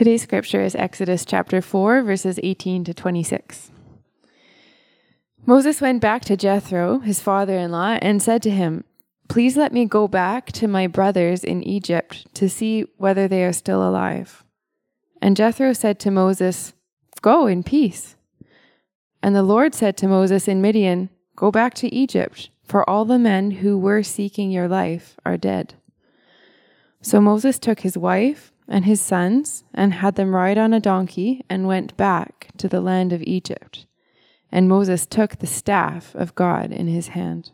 Today's 0.00 0.22
scripture 0.22 0.62
is 0.62 0.74
Exodus 0.74 1.26
chapter 1.26 1.60
4, 1.60 2.00
verses 2.00 2.40
18 2.42 2.84
to 2.84 2.94
26. 2.94 3.70
Moses 5.44 5.82
went 5.82 6.00
back 6.00 6.24
to 6.24 6.38
Jethro, 6.38 7.00
his 7.00 7.20
father 7.20 7.58
in 7.58 7.70
law, 7.70 7.98
and 8.00 8.22
said 8.22 8.42
to 8.44 8.50
him, 8.50 8.84
Please 9.28 9.58
let 9.58 9.74
me 9.74 9.84
go 9.84 10.08
back 10.08 10.52
to 10.52 10.66
my 10.66 10.86
brothers 10.86 11.44
in 11.44 11.62
Egypt 11.62 12.26
to 12.32 12.48
see 12.48 12.86
whether 12.96 13.28
they 13.28 13.44
are 13.44 13.52
still 13.52 13.86
alive. 13.86 14.42
And 15.20 15.36
Jethro 15.36 15.74
said 15.74 16.00
to 16.00 16.10
Moses, 16.10 16.72
Go 17.20 17.46
in 17.46 17.62
peace. 17.62 18.16
And 19.22 19.36
the 19.36 19.42
Lord 19.42 19.74
said 19.74 19.98
to 19.98 20.08
Moses 20.08 20.48
in 20.48 20.62
Midian, 20.62 21.10
Go 21.36 21.50
back 21.50 21.74
to 21.74 21.94
Egypt, 21.94 22.48
for 22.64 22.88
all 22.88 23.04
the 23.04 23.18
men 23.18 23.50
who 23.50 23.76
were 23.76 24.02
seeking 24.02 24.50
your 24.50 24.66
life 24.66 25.18
are 25.26 25.36
dead. 25.36 25.74
So 27.02 27.20
Moses 27.20 27.58
took 27.58 27.80
his 27.80 27.98
wife 27.98 28.49
and 28.70 28.84
his 28.84 29.00
sons 29.00 29.64
and 29.74 29.94
had 29.94 30.14
them 30.14 30.34
ride 30.34 30.56
on 30.56 30.72
a 30.72 30.80
donkey 30.80 31.44
and 31.50 31.66
went 31.66 31.96
back 31.96 32.48
to 32.56 32.68
the 32.68 32.80
land 32.80 33.12
of 33.12 33.20
Egypt. 33.22 33.84
And 34.52 34.68
Moses 34.68 35.06
took 35.06 35.36
the 35.36 35.46
staff 35.46 36.14
of 36.14 36.34
God 36.36 36.72
in 36.72 36.86
his 36.86 37.08
hand. 37.08 37.50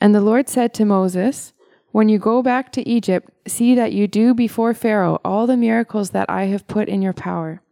And 0.00 0.14
the 0.14 0.20
Lord 0.20 0.48
said 0.48 0.74
to 0.74 0.84
Moses, 0.84 1.52
When 1.92 2.08
you 2.08 2.18
go 2.18 2.42
back 2.42 2.72
to 2.72 2.88
Egypt, 2.88 3.30
see 3.46 3.74
that 3.74 3.92
you 3.92 4.08
do 4.08 4.34
before 4.34 4.74
Pharaoh 4.74 5.20
all 5.24 5.46
the 5.46 5.56
miracles 5.56 6.10
that 6.10 6.28
I 6.30 6.44
have 6.44 6.66
put 6.66 6.88
in 6.88 7.02
your 7.02 7.12
power. 7.12 7.62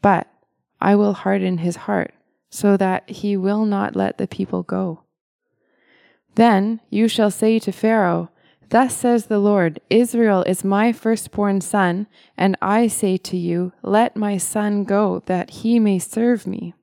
But 0.00 0.26
I 0.80 0.96
will 0.96 1.12
harden 1.12 1.58
his 1.58 1.76
heart, 1.76 2.12
so 2.50 2.76
that 2.76 3.08
he 3.08 3.36
will 3.36 3.64
not 3.64 3.94
let 3.94 4.18
the 4.18 4.26
people 4.26 4.62
go. 4.62 5.04
Then 6.34 6.80
you 6.90 7.08
shall 7.08 7.30
say 7.30 7.58
to 7.60 7.72
Pharaoh, 7.72 8.30
Thus 8.74 8.96
says 8.96 9.26
the 9.26 9.38
Lord 9.38 9.78
Israel 9.88 10.42
is 10.48 10.64
my 10.64 10.90
firstborn 10.92 11.60
son, 11.60 12.08
and 12.36 12.56
I 12.60 12.88
say 12.88 13.16
to 13.18 13.36
you, 13.36 13.72
Let 13.84 14.16
my 14.16 14.36
son 14.36 14.82
go, 14.82 15.22
that 15.26 15.50
he 15.62 15.78
may 15.78 16.00
serve 16.00 16.44
me. 16.44 16.74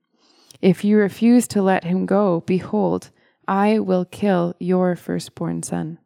If 0.62 0.86
you 0.86 0.98
refuse 0.98 1.50
to 1.50 1.62
let 1.62 1.84
him 1.84 2.06
go, 2.06 2.44
behold, 2.48 3.10
I 3.46 3.80
will 3.80 4.06
kill 4.06 4.56
your 4.58 4.96
firstborn 4.96 5.64
son. 5.64 5.98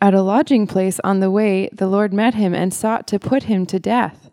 At 0.00 0.14
a 0.14 0.22
lodging 0.22 0.66
place 0.66 0.98
on 1.04 1.20
the 1.20 1.30
way, 1.30 1.68
the 1.72 1.86
Lord 1.86 2.12
met 2.12 2.34
him 2.34 2.52
and 2.52 2.74
sought 2.74 3.06
to 3.06 3.20
put 3.20 3.44
him 3.44 3.66
to 3.66 3.78
death. 3.78 4.30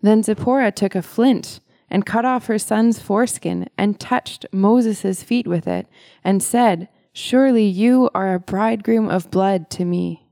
Then 0.00 0.22
Zipporah 0.22 0.72
took 0.72 0.94
a 0.94 1.02
flint 1.02 1.60
and 1.90 2.06
cut 2.06 2.24
off 2.24 2.46
her 2.46 2.58
son's 2.58 2.98
foreskin 2.98 3.68
and 3.76 4.00
touched 4.00 4.46
Moses' 4.52 5.22
feet 5.22 5.46
with 5.46 5.68
it 5.68 5.86
and 6.24 6.42
said, 6.42 6.88
Surely 7.18 7.64
you 7.64 8.08
are 8.14 8.32
a 8.32 8.38
bridegroom 8.38 9.08
of 9.08 9.28
blood 9.28 9.70
to 9.70 9.84
me. 9.84 10.28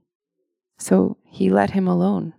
So 0.79 1.17
he 1.25 1.51
let 1.51 1.70
him 1.70 1.89
alone. 1.89 2.33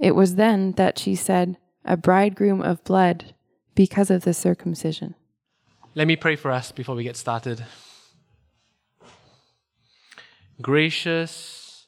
It 0.00 0.16
was 0.16 0.34
then 0.34 0.72
that 0.72 0.98
she 0.98 1.14
said, 1.14 1.58
A 1.84 1.96
bridegroom 1.96 2.60
of 2.60 2.82
blood, 2.82 3.36
because 3.76 4.10
of 4.10 4.24
the 4.24 4.34
circumcision. 4.34 5.14
Let 5.94 6.08
me 6.08 6.16
pray 6.16 6.34
for 6.34 6.50
us 6.50 6.72
before 6.72 6.96
we 6.96 7.04
get 7.04 7.16
started. 7.16 7.64
Gracious, 10.60 11.86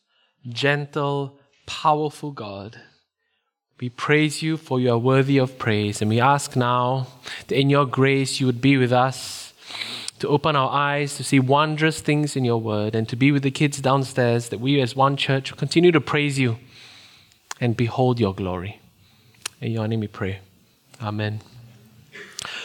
gentle, 0.49 1.41
powerful 1.67 2.31
God, 2.31 2.81
we 3.81 3.89
praise 3.89 4.43
you 4.43 4.57
for 4.57 4.79
you 4.79 4.93
are 4.93 4.99
worthy 4.99 5.39
of 5.39 5.59
praise, 5.59 6.01
and 6.01 6.09
we 6.09 6.21
ask 6.21 6.55
now 6.55 7.09
that 7.49 7.59
in 7.59 7.69
your 7.69 7.85
grace 7.85 8.39
you 8.39 8.47
would 8.47 8.61
be 8.61 8.77
with 8.77 8.93
us 8.93 9.45
to 10.25 10.31
open 10.31 10.57
our 10.57 10.71
eyes 10.71 11.17
to 11.17 11.23
see 11.23 11.39
wondrous 11.39 12.01
things 12.01 12.35
in 12.35 12.47
your 12.47 12.59
word 12.59 12.95
and 12.95 13.07
to 13.07 13.15
be 13.15 13.31
with 13.31 13.43
the 13.43 13.51
kids 13.51 13.79
downstairs, 13.83 14.49
that 14.49 14.59
we 14.59 14.81
as 14.81 14.97
one 14.97 15.19
church 15.19 15.55
continue 15.59 15.93
to 15.93 16.01
praise 16.01 16.39
you 16.39 16.57
and 17.61 17.77
behold 17.77 18.19
your 18.19 18.35
glory. 18.35 18.81
In 19.61 19.73
your 19.73 19.87
name 19.87 20.01
we 20.01 20.09
pray. 20.09 20.39
Amen. 21.03 21.43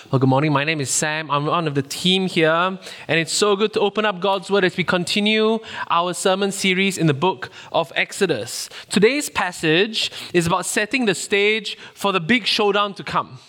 Well, 0.09 0.19
good 0.19 0.29
morning. 0.29 0.53
My 0.53 0.63
name 0.63 0.79
is 0.79 0.89
Sam. 0.89 1.29
I'm 1.29 1.47
one 1.47 1.67
of 1.67 1.75
the 1.75 1.81
team 1.81 2.27
here, 2.27 2.79
and 3.09 3.19
it's 3.19 3.33
so 3.33 3.57
good 3.57 3.73
to 3.73 3.81
open 3.81 4.05
up 4.05 4.21
God's 4.21 4.49
Word 4.49 4.63
as 4.63 4.77
we 4.77 4.85
continue 4.85 5.59
our 5.89 6.13
sermon 6.13 6.53
series 6.53 6.97
in 6.97 7.07
the 7.07 7.13
book 7.13 7.49
of 7.73 7.91
Exodus. 7.93 8.69
Today's 8.89 9.29
passage 9.29 10.11
is 10.33 10.47
about 10.47 10.65
setting 10.65 11.05
the 11.05 11.15
stage 11.15 11.77
for 11.93 12.13
the 12.13 12.21
big 12.21 12.45
showdown 12.45 12.93
to 12.93 13.03
come. 13.03 13.39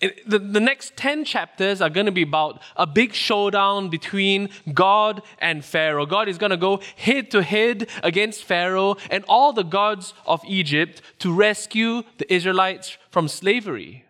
The, 0.00 0.38
the 0.38 0.60
next 0.60 0.96
10 0.96 1.24
chapters 1.24 1.80
are 1.80 1.88
going 1.88 2.04
to 2.04 2.12
be 2.12 2.22
about 2.22 2.60
a 2.76 2.86
big 2.86 3.14
showdown 3.14 3.88
between 3.88 4.50
God 4.74 5.22
and 5.38 5.64
Pharaoh. 5.64 6.04
God 6.04 6.28
is 6.28 6.36
going 6.36 6.50
to 6.50 6.58
go 6.58 6.80
head 6.96 7.30
to 7.30 7.42
head 7.42 7.88
against 8.02 8.44
Pharaoh 8.44 8.96
and 9.10 9.24
all 9.26 9.54
the 9.54 9.62
gods 9.62 10.12
of 10.26 10.42
Egypt 10.46 11.00
to 11.20 11.32
rescue 11.32 12.02
the 12.18 12.30
Israelites 12.32 12.98
from 13.10 13.26
slavery. 13.26 14.04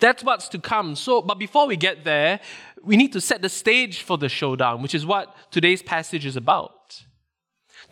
That's 0.00 0.24
what's 0.24 0.48
to 0.48 0.58
come. 0.58 0.96
So, 0.96 1.20
but 1.20 1.38
before 1.38 1.66
we 1.66 1.76
get 1.76 2.04
there, 2.04 2.40
we 2.82 2.96
need 2.96 3.12
to 3.12 3.20
set 3.20 3.42
the 3.42 3.50
stage 3.50 4.00
for 4.00 4.16
the 4.16 4.30
showdown, 4.30 4.80
which 4.80 4.94
is 4.94 5.04
what 5.04 5.36
today's 5.50 5.82
passage 5.82 6.24
is 6.24 6.36
about. 6.36 7.02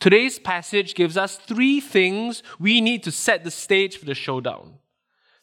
Today's 0.00 0.38
passage 0.38 0.94
gives 0.94 1.18
us 1.18 1.36
three 1.36 1.80
things 1.80 2.42
we 2.58 2.80
need 2.80 3.02
to 3.02 3.12
set 3.12 3.44
the 3.44 3.50
stage 3.50 3.98
for 3.98 4.06
the 4.06 4.14
showdown. 4.14 4.78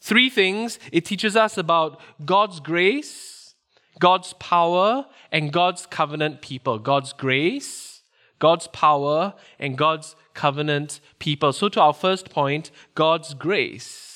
Three 0.02 0.30
things 0.30 0.80
it 0.92 1.06
teaches 1.06 1.36
us 1.36 1.58
about 1.58 2.00
God's 2.26 2.60
grace, 2.60 3.56
God's 4.00 4.34
power, 4.34 5.06
and 5.32 5.52
God's 5.52 5.86
covenant 5.86 6.42
people. 6.42 6.80
God's 6.80 7.14
grace, 7.14 8.02
God's 8.40 8.68
power, 8.68 9.34
and 9.60 9.78
God's 9.78 10.16
covenant 10.34 11.02
people. 11.20 11.52
So, 11.52 11.68
to 11.70 11.82
our 11.82 11.94
first 11.94 12.30
point, 12.30 12.72
God's 12.96 13.34
grace. 13.34 14.10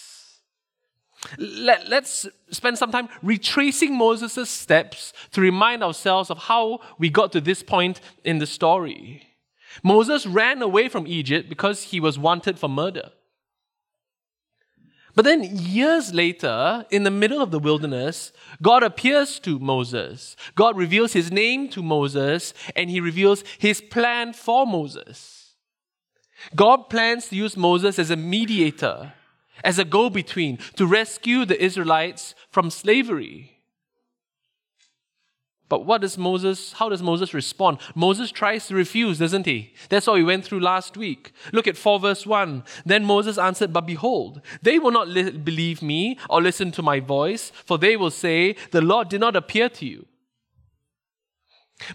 Let, 1.37 1.91
us 1.91 2.27
spend 2.49 2.77
some 2.77 2.91
time 2.91 3.07
retracing 3.21 3.97
Moses' 3.97 4.49
steps 4.49 5.13
to 5.31 5.41
remind 5.41 5.83
ourselves 5.83 6.29
of 6.29 6.37
how 6.37 6.79
we 6.97 7.09
got 7.09 7.31
to 7.31 7.41
this 7.41 7.63
point 7.63 8.01
in 8.23 8.39
the 8.39 8.45
story. 8.45 9.27
Moses 9.83 10.27
ran 10.27 10.61
away 10.61 10.89
from 10.89 11.07
Egypt 11.07 11.49
because 11.49 11.83
he 11.83 11.99
was 11.99 12.19
wanted 12.19 12.59
for 12.59 12.69
murder. 12.69 13.09
But 15.15 15.25
then, 15.25 15.43
years 15.43 16.13
later, 16.13 16.85
in 16.89 17.03
the 17.03 17.11
middle 17.11 17.41
of 17.41 17.51
the 17.51 17.59
wilderness, 17.59 18.33
God 18.61 18.81
appears 18.81 19.39
to 19.41 19.59
Moses. 19.59 20.35
God 20.55 20.75
reveals 20.75 21.13
his 21.13 21.31
name 21.31 21.69
to 21.69 21.83
Moses, 21.83 22.53
and 22.75 22.89
he 22.89 22.99
reveals 22.99 23.43
his 23.59 23.79
plan 23.79 24.33
for 24.33 24.65
Moses. 24.65 25.53
God 26.55 26.89
plans 26.89 27.27
to 27.27 27.35
use 27.35 27.55
Moses 27.55 27.99
as 27.99 28.09
a 28.09 28.15
mediator, 28.15 29.13
as 29.63 29.77
a 29.77 29.85
go 29.85 30.09
between, 30.09 30.57
to 30.75 30.87
rescue 30.87 31.45
the 31.45 31.63
Israelites 31.63 32.33
from 32.49 32.71
slavery. 32.71 33.52
But 35.69 35.85
what 35.85 36.01
does 36.01 36.17
Moses, 36.17 36.73
how 36.73 36.89
does 36.89 37.01
Moses 37.01 37.33
respond? 37.33 37.79
Moses 37.95 38.31
tries 38.31 38.67
to 38.67 38.75
refuse, 38.75 39.19
doesn't 39.19 39.45
he? 39.45 39.73
That's 39.89 40.05
what 40.05 40.15
we 40.15 40.23
went 40.23 40.45
through 40.45 40.59
last 40.59 40.97
week. 40.97 41.31
Look 41.51 41.67
at 41.67 41.77
4 41.77 41.99
verse 41.99 42.25
1. 42.25 42.63
Then 42.85 43.05
Moses 43.05 43.37
answered, 43.37 43.73
But 43.73 43.87
behold, 43.87 44.41
they 44.61 44.77
will 44.77 44.91
not 44.91 45.07
li- 45.07 45.31
believe 45.31 45.81
me 45.81 46.19
or 46.29 46.41
listen 46.41 46.71
to 46.73 46.81
my 46.81 46.99
voice, 46.99 47.51
for 47.65 47.77
they 47.77 47.95
will 47.95 48.11
say, 48.11 48.55
The 48.71 48.81
Lord 48.81 49.09
did 49.09 49.21
not 49.21 49.35
appear 49.35 49.69
to 49.69 49.85
you. 49.85 50.05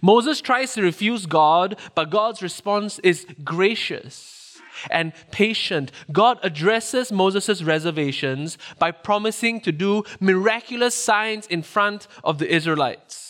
Moses 0.03 0.41
tries 0.41 0.75
to 0.75 0.83
refuse 0.83 1.27
God, 1.27 1.79
but 1.95 2.11
God's 2.11 2.43
response 2.43 2.99
is 3.01 3.27
gracious 3.45 4.59
and 4.91 5.13
patient. 5.31 5.93
God 6.13 6.39
addresses 6.43 7.13
Moses' 7.13 7.63
reservations 7.63 8.59
by 8.79 8.91
promising 8.91 9.61
to 9.63 9.73
do 9.73 10.05
miraculous 10.21 10.95
signs 10.95 11.47
in 11.47 11.63
front 11.63 12.07
of 12.25 12.39
the 12.39 12.53
Israelites. 12.53 13.28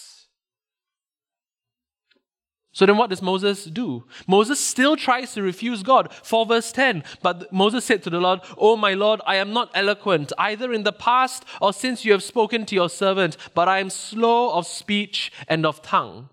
So 2.78 2.86
then 2.86 2.96
what 2.96 3.10
does 3.10 3.20
Moses 3.20 3.64
do? 3.64 4.04
Moses 4.28 4.60
still 4.60 4.96
tries 4.96 5.34
to 5.34 5.42
refuse 5.42 5.82
God. 5.82 6.12
4 6.22 6.46
verse 6.46 6.70
10. 6.70 7.02
But 7.22 7.52
Moses 7.52 7.84
said 7.84 8.04
to 8.04 8.10
the 8.10 8.20
Lord, 8.20 8.38
Oh 8.56 8.76
my 8.76 8.94
Lord, 8.94 9.20
I 9.26 9.34
am 9.34 9.52
not 9.52 9.72
eloquent, 9.74 10.32
either 10.38 10.72
in 10.72 10.84
the 10.84 10.92
past 10.92 11.44
or 11.60 11.72
since 11.72 12.04
you 12.04 12.12
have 12.12 12.22
spoken 12.22 12.64
to 12.66 12.76
your 12.76 12.88
servant, 12.88 13.36
but 13.52 13.66
I 13.66 13.80
am 13.80 13.90
slow 13.90 14.52
of 14.52 14.64
speech 14.64 15.32
and 15.48 15.66
of 15.66 15.82
tongue. 15.82 16.28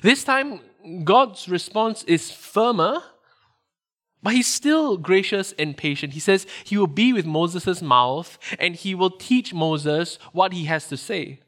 This 0.00 0.24
time, 0.24 0.60
God's 1.04 1.46
response 1.46 2.02
is 2.04 2.30
firmer, 2.30 3.02
but 4.22 4.32
he's 4.32 4.46
still 4.46 4.96
gracious 4.96 5.52
and 5.58 5.76
patient. 5.76 6.14
He 6.14 6.20
says 6.20 6.46
he 6.64 6.78
will 6.78 6.86
be 6.86 7.12
with 7.12 7.26
Moses' 7.26 7.82
mouth 7.82 8.38
and 8.58 8.74
he 8.74 8.94
will 8.94 9.10
teach 9.10 9.52
Moses 9.52 10.18
what 10.32 10.54
he 10.54 10.64
has 10.64 10.88
to 10.88 10.96
say. 10.96 11.40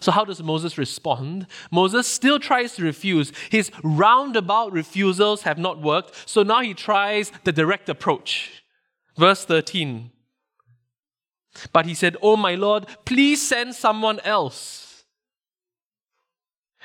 So, 0.00 0.12
how 0.12 0.24
does 0.24 0.42
Moses 0.42 0.76
respond? 0.76 1.46
Moses 1.70 2.06
still 2.06 2.38
tries 2.38 2.74
to 2.74 2.84
refuse. 2.84 3.32
His 3.50 3.70
roundabout 3.82 4.72
refusals 4.72 5.42
have 5.42 5.58
not 5.58 5.80
worked, 5.80 6.28
so 6.28 6.42
now 6.42 6.60
he 6.60 6.74
tries 6.74 7.32
the 7.44 7.52
direct 7.52 7.88
approach. 7.88 8.62
Verse 9.16 9.44
13. 9.44 10.10
But 11.72 11.86
he 11.86 11.94
said, 11.94 12.16
Oh, 12.22 12.36
my 12.36 12.54
Lord, 12.54 12.86
please 13.04 13.46
send 13.46 13.74
someone 13.74 14.20
else. 14.20 15.04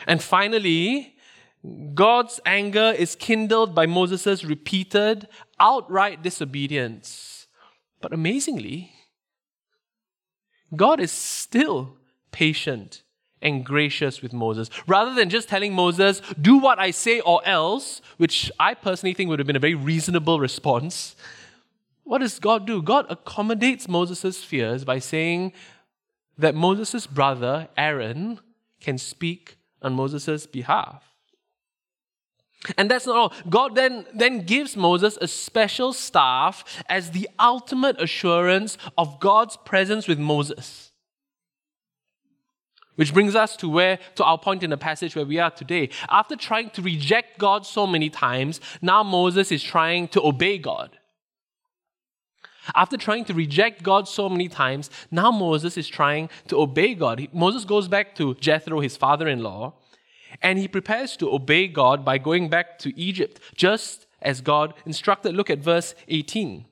And 0.07 0.21
finally, 0.21 1.15
God's 1.93 2.39
anger 2.45 2.93
is 2.97 3.15
kindled 3.15 3.75
by 3.75 3.85
Moses' 3.85 4.43
repeated, 4.43 5.27
outright 5.59 6.21
disobedience. 6.23 7.47
But 8.01 8.13
amazingly, 8.13 8.91
God 10.75 10.99
is 10.99 11.11
still 11.11 11.97
patient 12.33 13.03
and 13.41 13.65
gracious 13.65 14.21
with 14.21 14.33
Moses. 14.33 14.69
Rather 14.87 15.13
than 15.13 15.29
just 15.29 15.47
telling 15.47 15.73
Moses, 15.73 16.21
do 16.41 16.57
what 16.57 16.79
I 16.79 16.91
say 16.91 17.19
or 17.19 17.45
else, 17.45 18.01
which 18.17 18.51
I 18.59 18.73
personally 18.73 19.13
think 19.13 19.29
would 19.29 19.39
have 19.39 19.47
been 19.47 19.55
a 19.55 19.59
very 19.59 19.75
reasonable 19.75 20.39
response, 20.39 21.15
what 22.03 22.19
does 22.19 22.39
God 22.39 22.67
do? 22.67 22.81
God 22.81 23.05
accommodates 23.09 23.87
Moses' 23.87 24.43
fears 24.43 24.83
by 24.83 24.99
saying 24.99 25.53
that 26.37 26.55
Moses' 26.55 27.07
brother, 27.07 27.69
Aaron, 27.77 28.39
can 28.81 28.97
speak 28.97 29.57
on 29.81 29.93
Moses' 29.93 30.45
behalf. 30.45 31.03
And 32.77 32.89
that's 32.89 33.05
not 33.05 33.17
all. 33.17 33.33
God 33.49 33.75
then, 33.75 34.05
then 34.13 34.45
gives 34.45 34.77
Moses 34.77 35.17
a 35.19 35.27
special 35.27 35.91
staff 35.91 36.63
as 36.87 37.11
the 37.11 37.29
ultimate 37.39 38.01
assurance 38.01 38.77
of 38.97 39.19
God's 39.19 39.57
presence 39.57 40.07
with 40.07 40.17
Moses. 40.17 40.92
Which 42.95 43.13
brings 43.13 43.35
us 43.35 43.55
to 43.57 43.69
where 43.69 43.99
to 44.15 44.23
our 44.23 44.37
point 44.37 44.63
in 44.63 44.69
the 44.69 44.77
passage 44.77 45.15
where 45.15 45.25
we 45.25 45.39
are 45.39 45.49
today. 45.49 45.89
After 46.09 46.35
trying 46.35 46.69
to 46.71 46.81
reject 46.81 47.39
God 47.39 47.65
so 47.65 47.87
many 47.87 48.09
times, 48.09 48.61
now 48.81 49.01
Moses 49.03 49.51
is 49.51 49.63
trying 49.63 50.07
to 50.09 50.21
obey 50.21 50.57
God. 50.57 50.97
After 52.75 52.95
trying 52.95 53.25
to 53.25 53.33
reject 53.33 53.83
God 53.83 54.07
so 54.07 54.29
many 54.29 54.47
times, 54.47 54.89
now 55.11 55.31
Moses 55.31 55.77
is 55.77 55.87
trying 55.87 56.29
to 56.47 56.59
obey 56.59 56.93
God. 56.93 57.19
He, 57.19 57.29
Moses 57.33 57.65
goes 57.65 57.87
back 57.87 58.15
to 58.15 58.35
Jethro, 58.35 58.79
his 58.79 58.95
father 58.95 59.27
in 59.27 59.43
law, 59.43 59.73
and 60.41 60.57
he 60.57 60.67
prepares 60.67 61.17
to 61.17 61.33
obey 61.33 61.67
God 61.67 62.05
by 62.05 62.17
going 62.17 62.49
back 62.49 62.79
to 62.79 62.97
Egypt, 62.97 63.39
just 63.55 64.05
as 64.21 64.39
God 64.39 64.73
instructed. 64.85 65.35
Look 65.35 65.49
at 65.49 65.59
verse 65.59 65.93
18. 66.07 66.65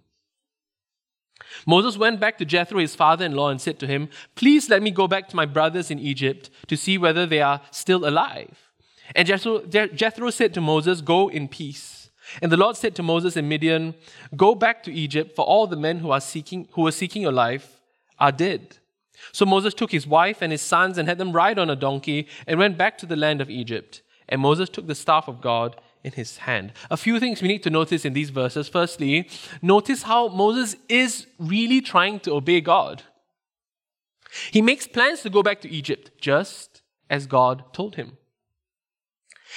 Moses 1.66 1.98
went 1.98 2.20
back 2.20 2.38
to 2.38 2.46
Jethro, 2.46 2.80
his 2.80 2.96
father 2.96 3.26
in 3.26 3.34
law, 3.36 3.50
and 3.50 3.62
said 3.62 3.80
to 3.80 3.88
him, 3.88 4.10
Please 4.36 4.70
let 4.70 4.82
me 4.82 4.92
go 4.92 5.08
back 5.08 5.28
to 5.30 5.36
my 5.36 5.46
brothers 5.46 5.92
in 5.92 6.00
Egypt 6.00 6.50
to 6.68 6.78
see 6.78 6.98
whether 6.98 7.26
they 7.26 7.42
are 7.42 7.62
still 7.72 8.08
alive. 8.08 8.70
And 9.16 9.28
Jethro, 9.28 9.66
Jethro 9.66 10.30
said 10.30 10.54
to 10.54 10.62
Moses, 10.62 11.02
Go 11.02 11.30
in 11.30 11.48
peace. 11.48 12.10
And 12.42 12.52
the 12.52 12.58
Lord 12.58 12.78
said 12.78 12.96
to 12.96 13.04
Moses 13.04 13.36
in 13.36 13.50
Midian, 13.50 13.96
Go 14.36 14.56
back 14.56 14.84
to 14.84 14.94
Egypt, 14.94 15.36
for 15.36 15.44
all 15.46 15.68
the 15.68 15.76
men 15.76 16.00
who 16.00 16.12
are 16.12 16.22
seeking 16.22 16.68
who 16.74 16.88
are 16.88 16.92
seeking 16.92 17.22
your 17.22 17.32
life 17.32 17.82
are 18.20 18.32
dead. 18.32 18.78
So 19.32 19.46
Moses 19.46 19.74
took 19.74 19.92
his 19.92 20.08
wife 20.08 20.42
and 20.42 20.52
his 20.52 20.62
sons 20.62 20.98
and 20.98 21.08
had 21.08 21.18
them 21.18 21.34
ride 21.34 21.60
on 21.60 21.70
a 21.70 21.76
donkey 21.76 22.28
and 22.48 22.60
went 22.60 22.78
back 22.78 22.98
to 23.00 23.06
the 23.06 23.16
land 23.16 23.42
of 23.42 23.50
Egypt. 23.50 24.02
And 24.28 24.42
Moses 24.42 24.70
took 24.70 24.88
the 24.88 24.96
staff 24.96 25.28
of 25.28 25.42
God 25.42 25.76
in 26.04 26.14
his 26.14 26.38
hand. 26.38 26.74
A 26.90 26.98
few 26.98 27.20
things 27.20 27.42
we 27.42 27.48
need 27.48 27.64
to 27.64 27.70
notice 27.70 28.06
in 28.06 28.14
these 28.14 28.30
verses. 28.30 28.68
Firstly, 28.68 29.30
notice 29.62 30.04
how 30.04 30.28
Moses 30.28 30.76
is 30.90 31.28
really 31.38 31.82
trying 31.82 32.20
to 32.22 32.34
obey 32.34 32.62
God. 32.62 33.04
He 34.52 34.62
makes 34.62 34.88
plans 34.88 35.22
to 35.22 35.30
go 35.30 35.44
back 35.44 35.62
to 35.62 35.70
Egypt, 35.70 36.12
just 36.20 36.82
as 37.10 37.28
God 37.28 37.74
told 37.74 37.96
him. 37.96 38.18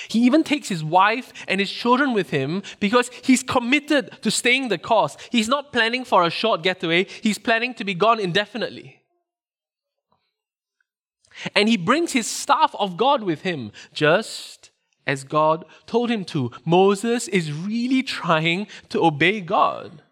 He 0.09 0.21
even 0.21 0.43
takes 0.43 0.69
his 0.69 0.83
wife 0.83 1.33
and 1.47 1.61
his 1.61 1.71
children 1.71 2.13
with 2.13 2.31
him 2.31 2.63
because 2.81 3.11
he's 3.23 3.45
committed 3.45 4.11
to 4.23 4.31
staying 4.31 4.69
the 4.69 4.79
course. 4.79 5.17
He's 5.31 5.49
not 5.49 5.73
planning 5.73 6.05
for 6.05 6.25
a 6.25 6.31
short 6.31 6.63
getaway, 6.63 7.07
he's 7.23 7.39
planning 7.39 7.75
to 7.75 7.85
be 7.85 7.95
gone 7.95 8.19
indefinitely. 8.19 9.03
And 11.55 11.69
he 11.69 11.77
brings 11.77 12.13
his 12.13 12.27
staff 12.27 12.75
of 12.79 12.97
God 12.97 13.23
with 13.23 13.43
him, 13.43 13.73
just 13.93 14.71
as 15.07 15.25
God 15.25 15.65
told 15.87 16.11
him 16.11 16.25
to. 16.27 16.51
Moses 16.65 17.29
is 17.29 17.53
really 17.53 18.03
trying 18.03 18.67
to 18.89 19.05
obey 19.05 19.41
God. 19.41 20.03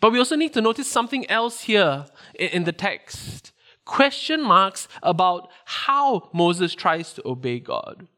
But 0.00 0.12
we 0.12 0.18
also 0.18 0.36
need 0.36 0.52
to 0.52 0.60
notice 0.60 0.90
something 0.90 1.28
else 1.30 1.62
here 1.62 2.06
in 2.34 2.64
the 2.64 2.72
text 2.72 3.52
question 3.84 4.42
marks 4.42 4.88
about 5.02 5.50
how 5.64 6.30
Moses 6.32 6.74
tries 6.74 7.12
to 7.14 7.22
obey 7.26 7.60
God. 7.60 8.08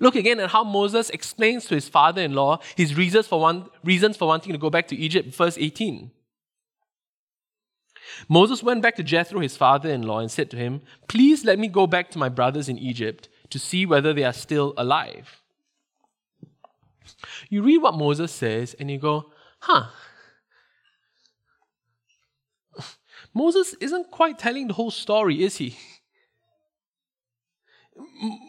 Look 0.00 0.16
again 0.16 0.40
at 0.40 0.50
how 0.50 0.64
Moses 0.64 1.10
explains 1.10 1.66
to 1.66 1.74
his 1.74 1.88
father 1.88 2.20
in 2.20 2.34
law 2.34 2.58
his 2.76 2.96
reasons 2.96 3.28
for, 3.28 3.40
one, 3.40 3.68
reasons 3.84 4.16
for 4.16 4.26
wanting 4.26 4.52
to 4.52 4.58
go 4.58 4.70
back 4.70 4.88
to 4.88 4.96
Egypt, 4.96 5.34
verse 5.34 5.56
18. 5.56 6.10
Moses 8.28 8.62
went 8.62 8.82
back 8.82 8.96
to 8.96 9.02
Jethro, 9.02 9.40
his 9.40 9.56
father 9.56 9.90
in 9.90 10.02
law, 10.02 10.18
and 10.18 10.30
said 10.30 10.50
to 10.50 10.56
him, 10.56 10.82
Please 11.08 11.44
let 11.44 11.58
me 11.58 11.68
go 11.68 11.86
back 11.86 12.10
to 12.10 12.18
my 12.18 12.28
brothers 12.28 12.68
in 12.68 12.78
Egypt 12.78 13.28
to 13.50 13.58
see 13.58 13.86
whether 13.86 14.12
they 14.12 14.24
are 14.24 14.32
still 14.32 14.74
alive. 14.76 15.42
You 17.48 17.62
read 17.62 17.78
what 17.78 17.94
Moses 17.94 18.32
says 18.32 18.74
and 18.78 18.90
you 18.90 18.98
go, 18.98 19.30
Huh. 19.60 19.86
Moses 23.34 23.74
isn't 23.80 24.10
quite 24.10 24.38
telling 24.38 24.68
the 24.68 24.74
whole 24.74 24.90
story, 24.90 25.42
is 25.42 25.56
he? 25.56 25.76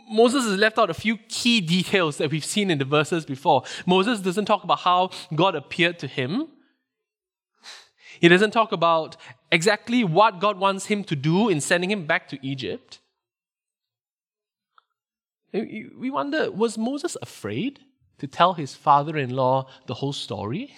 Moses 0.10 0.44
has 0.46 0.58
left 0.58 0.80
out 0.80 0.90
a 0.90 0.94
few 0.94 1.18
key 1.18 1.62
details 1.62 2.18
that 2.18 2.32
we've 2.32 2.46
seen 2.46 2.72
in 2.72 2.80
the 2.80 2.86
verses 2.86 3.26
before. 3.26 3.64
Moses 3.86 4.20
doesn't 4.20 4.46
talk 4.46 4.64
about 4.64 4.80
how 4.80 5.12
God 5.34 5.56
appeared 5.56 6.00
to 6.00 6.08
him. 6.08 6.48
He 8.20 8.28
doesn't 8.28 8.52
talk 8.52 8.72
about 8.72 9.18
exactly 9.52 10.04
what 10.04 10.40
God 10.40 10.58
wants 10.58 10.86
him 10.88 11.04
to 11.06 11.16
do 11.16 11.50
in 11.50 11.62
sending 11.62 11.92
him 11.92 12.06
back 12.06 12.28
to 12.30 12.40
Egypt. 12.46 13.00
We 15.54 16.10
wonder 16.10 16.52
was 16.52 16.78
Moses 16.78 17.16
afraid 17.22 17.80
to 18.18 18.28
tell 18.28 18.54
his 18.54 18.76
father 18.76 19.18
in 19.18 19.30
law 19.30 19.68
the 19.88 19.96
whole 19.96 20.14
story? 20.14 20.74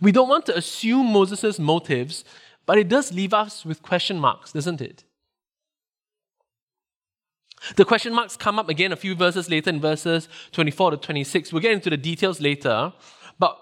We 0.00 0.12
don't 0.12 0.28
want 0.28 0.46
to 0.46 0.56
assume 0.56 1.06
Moses' 1.06 1.58
motives, 1.58 2.24
but 2.66 2.78
it 2.78 2.88
does 2.88 3.12
leave 3.12 3.34
us 3.34 3.64
with 3.64 3.82
question 3.82 4.18
marks, 4.18 4.52
doesn't 4.52 4.80
it? 4.80 5.04
The 7.76 7.84
question 7.84 8.12
marks 8.14 8.36
come 8.36 8.58
up 8.58 8.68
again 8.68 8.92
a 8.92 8.96
few 8.96 9.14
verses 9.14 9.48
later 9.48 9.70
in 9.70 9.80
verses 9.80 10.28
24 10.52 10.92
to 10.92 10.96
26. 10.96 11.52
We'll 11.52 11.62
get 11.62 11.72
into 11.72 11.90
the 11.90 11.96
details 11.96 12.40
later. 12.40 12.92
But 13.38 13.56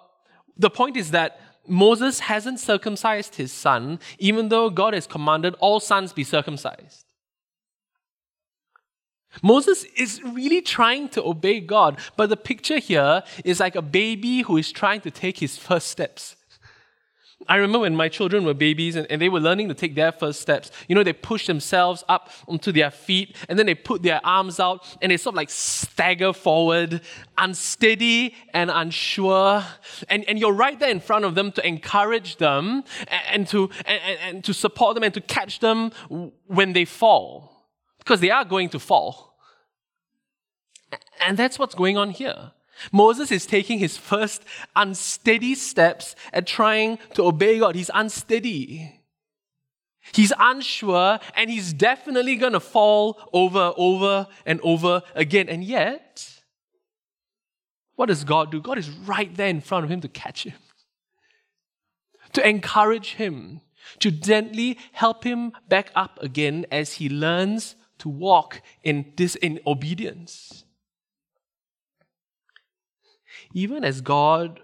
the 0.56 0.70
point 0.70 0.96
is 0.96 1.10
that 1.10 1.40
Moses 1.66 2.20
hasn't 2.20 2.60
circumcised 2.60 3.34
his 3.36 3.52
son, 3.52 4.00
even 4.18 4.48
though 4.48 4.70
God 4.70 4.94
has 4.94 5.06
commanded 5.06 5.54
all 5.60 5.80
sons 5.80 6.12
be 6.12 6.24
circumcised. 6.24 7.09
Moses 9.42 9.84
is 9.96 10.22
really 10.22 10.60
trying 10.60 11.08
to 11.10 11.24
obey 11.24 11.60
God, 11.60 11.98
but 12.16 12.28
the 12.28 12.36
picture 12.36 12.78
here 12.78 13.22
is 13.44 13.60
like 13.60 13.76
a 13.76 13.82
baby 13.82 14.42
who 14.42 14.56
is 14.56 14.72
trying 14.72 15.00
to 15.02 15.10
take 15.10 15.38
his 15.38 15.56
first 15.56 15.88
steps. 15.88 16.36
I 17.48 17.56
remember 17.56 17.80
when 17.80 17.96
my 17.96 18.08
children 18.08 18.44
were 18.44 18.52
babies 18.52 18.96
and, 18.96 19.06
and, 19.10 19.20
they 19.20 19.30
were 19.30 19.40
learning 19.40 19.68
to 19.68 19.74
take 19.74 19.94
their 19.94 20.12
first 20.12 20.40
steps. 20.40 20.70
You 20.88 20.94
know, 20.94 21.02
they 21.02 21.14
push 21.14 21.46
themselves 21.46 22.04
up 22.06 22.30
onto 22.46 22.70
their 22.70 22.90
feet 22.90 23.34
and 23.48 23.58
then 23.58 23.64
they 23.64 23.74
put 23.74 24.02
their 24.02 24.20
arms 24.24 24.60
out 24.60 24.86
and 25.00 25.10
they 25.10 25.16
sort 25.16 25.32
of 25.32 25.38
like 25.38 25.48
stagger 25.48 26.34
forward, 26.34 27.00
unsteady 27.38 28.34
and 28.52 28.70
unsure. 28.70 29.64
And, 30.10 30.24
and 30.28 30.38
you're 30.38 30.52
right 30.52 30.78
there 30.78 30.90
in 30.90 31.00
front 31.00 31.24
of 31.24 31.34
them 31.34 31.50
to 31.52 31.66
encourage 31.66 32.36
them 32.36 32.84
and, 33.08 33.22
and 33.30 33.48
to, 33.48 33.70
and, 33.86 34.18
and 34.22 34.44
to 34.44 34.52
support 34.52 34.94
them 34.94 35.02
and 35.02 35.14
to 35.14 35.22
catch 35.22 35.60
them 35.60 35.92
when 36.46 36.74
they 36.74 36.84
fall. 36.84 37.49
Because 38.00 38.20
they 38.20 38.30
are 38.30 38.44
going 38.44 38.68
to 38.70 38.78
fall. 38.78 39.36
And 41.20 41.36
that's 41.36 41.58
what's 41.58 41.74
going 41.74 41.96
on 41.96 42.10
here. 42.10 42.52
Moses 42.92 43.30
is 43.30 43.46
taking 43.46 43.78
his 43.78 43.96
first 43.96 44.42
unsteady 44.74 45.54
steps 45.54 46.16
at 46.32 46.46
trying 46.46 46.98
to 47.14 47.24
obey 47.24 47.58
God. 47.58 47.74
He's 47.74 47.90
unsteady. 47.92 49.00
He's 50.12 50.32
unsure 50.38 51.20
and 51.34 51.50
he's 51.50 51.72
definitely 51.72 52.36
going 52.36 52.54
to 52.54 52.60
fall 52.60 53.20
over, 53.32 53.72
over, 53.76 54.26
and 54.46 54.60
over 54.62 55.02
again. 55.14 55.48
And 55.48 55.62
yet, 55.62 56.40
what 57.96 58.06
does 58.06 58.24
God 58.24 58.50
do? 58.50 58.60
God 58.60 58.78
is 58.78 58.90
right 58.90 59.34
there 59.36 59.48
in 59.48 59.60
front 59.60 59.84
of 59.84 59.90
him 59.90 60.00
to 60.00 60.08
catch 60.08 60.44
him, 60.44 60.54
to 62.32 62.48
encourage 62.48 63.14
him, 63.14 63.60
to 63.98 64.10
gently 64.10 64.78
help 64.92 65.24
him 65.24 65.52
back 65.68 65.90
up 65.94 66.18
again 66.22 66.64
as 66.72 66.94
he 66.94 67.08
learns 67.08 67.76
to 68.00 68.08
walk 68.08 68.62
in 68.82 69.12
this 69.16 69.36
in 69.36 69.60
obedience. 69.66 70.64
Even 73.52 73.84
as 73.84 74.00
God 74.00 74.60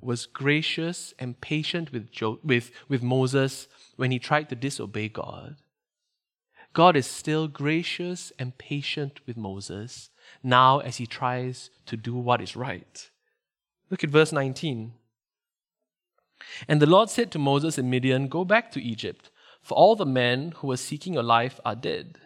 was 0.00 0.26
gracious 0.26 1.12
and 1.18 1.40
patient 1.40 1.92
with, 1.92 2.10
jo- 2.10 2.40
with, 2.42 2.70
with 2.88 3.02
Moses 3.02 3.68
when 3.96 4.10
he 4.10 4.18
tried 4.18 4.48
to 4.48 4.54
disobey 4.54 5.08
God, 5.08 5.56
God 6.72 6.96
is 6.96 7.06
still 7.06 7.48
gracious 7.48 8.32
and 8.38 8.56
patient 8.56 9.20
with 9.26 9.36
Moses 9.36 10.10
now 10.42 10.78
as 10.78 10.98
he 10.98 11.06
tries 11.06 11.70
to 11.86 11.96
do 11.96 12.14
what 12.14 12.40
is 12.40 12.54
right. 12.54 13.10
Look 13.90 14.04
at 14.04 14.10
verse 14.10 14.32
19. 14.32 14.92
And 16.68 16.80
the 16.80 16.86
Lord 16.86 17.10
said 17.10 17.30
to 17.32 17.38
Moses 17.38 17.76
in 17.76 17.90
Midian, 17.90 18.28
Go 18.28 18.44
back 18.44 18.70
to 18.72 18.82
Egypt, 18.82 19.30
for 19.60 19.74
all 19.76 19.96
the 19.96 20.06
men 20.06 20.52
who 20.56 20.68
were 20.68 20.76
seeking 20.76 21.14
your 21.14 21.22
life 21.22 21.58
are 21.64 21.74
dead. 21.74 22.18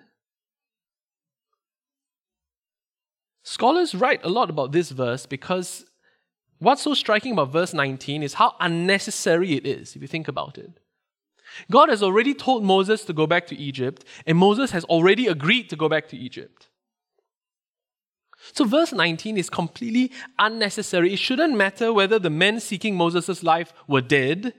Scholars 3.45 3.95
write 3.95 4.25
a 4.25 4.29
lot 4.29 4.49
about 4.49 4.73
this 4.73 4.91
verse 4.91 5.27
because 5.27 5.85
what's 6.59 6.83
so 6.83 6.95
striking 6.95 7.33
about 7.33 7.53
verse 7.53 7.75
19 7.75 8.23
is 8.23 8.35
how 8.35 8.55
unnecessary 8.59 9.53
it 9.53 9.67
is, 9.67 9.95
if 9.95 10.03
you 10.03 10.09
think 10.09 10.29
about 10.29 10.57
it. 10.57 10.81
God 11.71 11.91
has 11.91 12.03
already 12.03 12.33
told 12.33 12.65
Moses 12.65 13.05
to 13.05 13.13
go 13.13 13.27
back 13.27 13.47
to 13.49 13.57
Egypt, 13.57 14.03
and 14.27 14.39
Moses 14.39 14.71
has 14.71 14.85
already 14.85 15.27
agreed 15.27 15.69
to 15.71 15.77
go 15.77 15.91
back 15.91 16.09
to 16.09 16.17
Egypt. 16.17 16.69
So, 18.53 18.65
verse 18.65 18.93
19 18.93 19.37
is 19.37 19.51
completely 19.51 20.11
unnecessary. 20.39 21.13
It 21.13 21.19
shouldn't 21.19 21.57
matter 21.57 21.93
whether 21.93 22.19
the 22.19 22.31
men 22.31 22.61
seeking 22.61 22.97
Moses' 22.97 23.43
life 23.43 23.73
were 23.87 24.01
dead. 24.01 24.55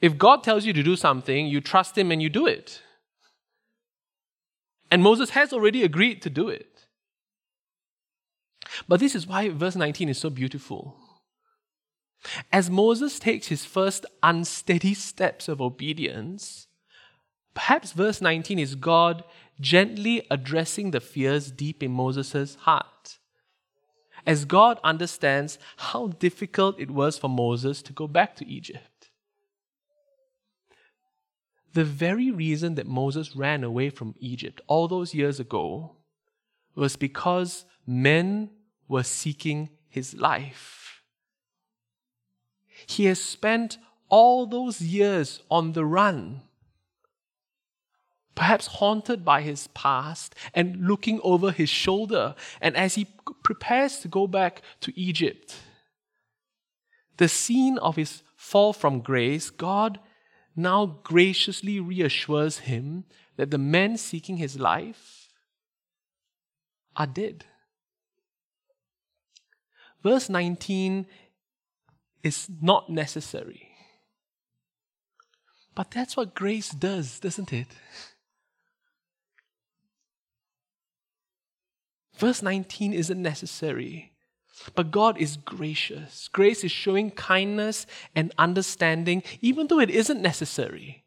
If 0.00 0.16
God 0.16 0.44
tells 0.44 0.64
you 0.64 0.72
to 0.74 0.82
do 0.82 0.96
something, 0.96 1.46
you 1.46 1.60
trust 1.60 1.96
Him 1.96 2.12
and 2.12 2.22
you 2.22 2.28
do 2.28 2.46
it. 2.46 2.82
And 4.90 5.02
Moses 5.02 5.30
has 5.30 5.52
already 5.52 5.82
agreed 5.82 6.20
to 6.22 6.30
do 6.30 6.48
it. 6.48 6.69
But 8.88 9.00
this 9.00 9.14
is 9.14 9.26
why 9.26 9.48
verse 9.50 9.76
19 9.76 10.08
is 10.08 10.18
so 10.18 10.30
beautiful. 10.30 10.96
As 12.52 12.70
Moses 12.70 13.18
takes 13.18 13.48
his 13.48 13.64
first 13.64 14.04
unsteady 14.22 14.94
steps 14.94 15.48
of 15.48 15.60
obedience, 15.60 16.66
perhaps 17.54 17.92
verse 17.92 18.20
19 18.20 18.58
is 18.58 18.74
God 18.74 19.24
gently 19.60 20.26
addressing 20.30 20.90
the 20.90 21.00
fears 21.00 21.50
deep 21.50 21.82
in 21.82 21.90
Moses' 21.90 22.56
heart. 22.56 23.18
As 24.26 24.44
God 24.44 24.78
understands 24.84 25.58
how 25.78 26.08
difficult 26.08 26.78
it 26.78 26.90
was 26.90 27.18
for 27.18 27.28
Moses 27.28 27.82
to 27.82 27.92
go 27.92 28.06
back 28.06 28.36
to 28.36 28.46
Egypt. 28.46 29.10
The 31.72 31.84
very 31.84 32.30
reason 32.30 32.74
that 32.74 32.86
Moses 32.86 33.36
ran 33.36 33.64
away 33.64 33.90
from 33.90 34.14
Egypt 34.18 34.60
all 34.66 34.88
those 34.88 35.14
years 35.14 35.40
ago 35.40 35.96
was 36.74 36.96
because 36.96 37.64
men 37.86 38.50
were 38.90 39.04
seeking 39.04 39.70
his 39.88 40.14
life. 40.14 41.02
He 42.86 43.04
has 43.04 43.20
spent 43.20 43.78
all 44.08 44.46
those 44.46 44.80
years 44.80 45.40
on 45.48 45.72
the 45.72 45.84
run, 45.84 46.42
perhaps 48.34 48.66
haunted 48.66 49.24
by 49.24 49.42
his 49.42 49.68
past 49.68 50.34
and 50.52 50.88
looking 50.88 51.20
over 51.22 51.52
his 51.52 51.68
shoulder. 51.68 52.34
And 52.60 52.76
as 52.76 52.96
he 52.96 53.06
prepares 53.44 54.00
to 54.00 54.08
go 54.08 54.26
back 54.26 54.60
to 54.80 54.98
Egypt, 54.98 55.54
the 57.16 57.28
scene 57.28 57.78
of 57.78 57.94
his 57.94 58.24
fall 58.34 58.72
from 58.72 59.02
grace, 59.02 59.50
God 59.50 60.00
now 60.56 60.98
graciously 61.04 61.78
reassures 61.78 62.58
him 62.58 63.04
that 63.36 63.52
the 63.52 63.58
men 63.58 63.96
seeking 63.96 64.38
his 64.38 64.58
life 64.58 65.28
are 66.96 67.06
dead. 67.06 67.44
Verse 70.02 70.28
19 70.28 71.06
is 72.22 72.48
not 72.60 72.90
necessary. 72.90 73.68
But 75.74 75.90
that's 75.90 76.16
what 76.16 76.34
grace 76.34 76.70
does, 76.70 77.20
doesn't 77.20 77.52
it? 77.52 77.68
Verse 82.16 82.42
19 82.42 82.92
isn't 82.92 83.22
necessary. 83.22 84.12
But 84.74 84.90
God 84.90 85.16
is 85.18 85.38
gracious. 85.38 86.28
Grace 86.28 86.64
is 86.64 86.70
showing 86.70 87.10
kindness 87.10 87.86
and 88.14 88.32
understanding, 88.36 89.22
even 89.40 89.68
though 89.68 89.80
it 89.80 89.88
isn't 89.88 90.20
necessary 90.20 91.04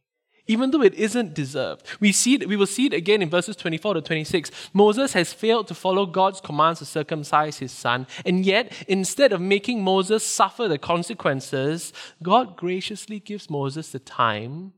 even 0.48 0.72
though 0.72 0.82
it 0.82 0.94
isn't 0.96 1.34
deserved. 1.34 1.86
We, 2.00 2.12
see 2.12 2.36
it, 2.36 2.48
we 2.48 2.56
will 2.56 2.68
see 2.68 2.86
it 2.88 2.94
again 2.94 3.22
in 3.22 3.30
verses 3.30 3.56
24 3.56 3.96
to 3.96 4.02
26. 4.02 4.52
Moses 4.74 5.14
has 5.14 5.34
failed 5.34 5.68
to 5.68 5.74
follow 5.74 6.06
God's 6.06 6.42
commands 6.42 6.80
to 6.80 6.86
circumcise 6.86 7.60
his 7.60 7.72
son, 7.72 8.08
and 8.26 8.46
yet, 8.46 8.72
instead 8.88 9.32
of 9.32 9.42
making 9.42 9.84
Moses 9.84 10.26
suffer 10.26 10.68
the 10.68 10.78
consequences, 10.78 11.94
God 12.22 12.58
graciously 12.58 13.20
gives 13.20 13.50
Moses 13.50 13.92
the 13.92 14.00
time 14.00 14.74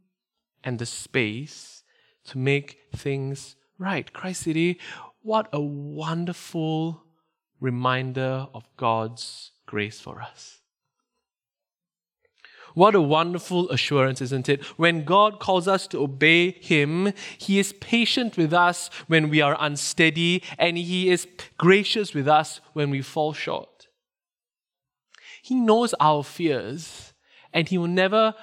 and 0.64 0.80
the 0.80 0.86
space 0.86 1.84
to 2.26 2.38
make 2.38 2.80
things 2.96 3.56
right. 3.78 4.12
Christ 4.14 4.42
City, 4.42 4.80
what 5.22 5.48
a 5.52 5.62
wonderful 5.62 7.04
reminder 7.60 8.48
of 8.54 8.68
God's 8.78 9.52
grace 9.66 10.00
for 10.00 10.22
us. 10.22 10.60
What 12.76 12.94
a 12.94 13.02
wonderful 13.02 13.70
assurance, 13.70 14.22
isn't 14.22 14.50
it? 14.50 14.64
When 14.78 15.06
God 15.06 15.40
calls 15.40 15.66
us 15.66 15.88
to 15.88 16.04
obey 16.04 16.52
Him, 16.52 17.14
He 17.38 17.58
is 17.58 17.74
patient 17.74 18.36
with 18.36 18.54
us 18.54 18.90
when 19.08 19.30
we 19.30 19.42
are 19.42 19.58
unsteady, 19.60 20.44
and 20.60 20.78
He 20.78 21.10
is 21.10 21.26
gracious 21.58 22.14
with 22.14 22.28
us 22.28 22.60
when 22.74 22.90
we 22.90 23.02
fall 23.02 23.32
short. 23.34 23.88
He 25.42 25.56
knows 25.56 25.96
our 26.02 26.22
fears, 26.24 27.14
and 27.54 27.70
He 27.70 27.78
will 27.78 27.88
never 27.88 28.36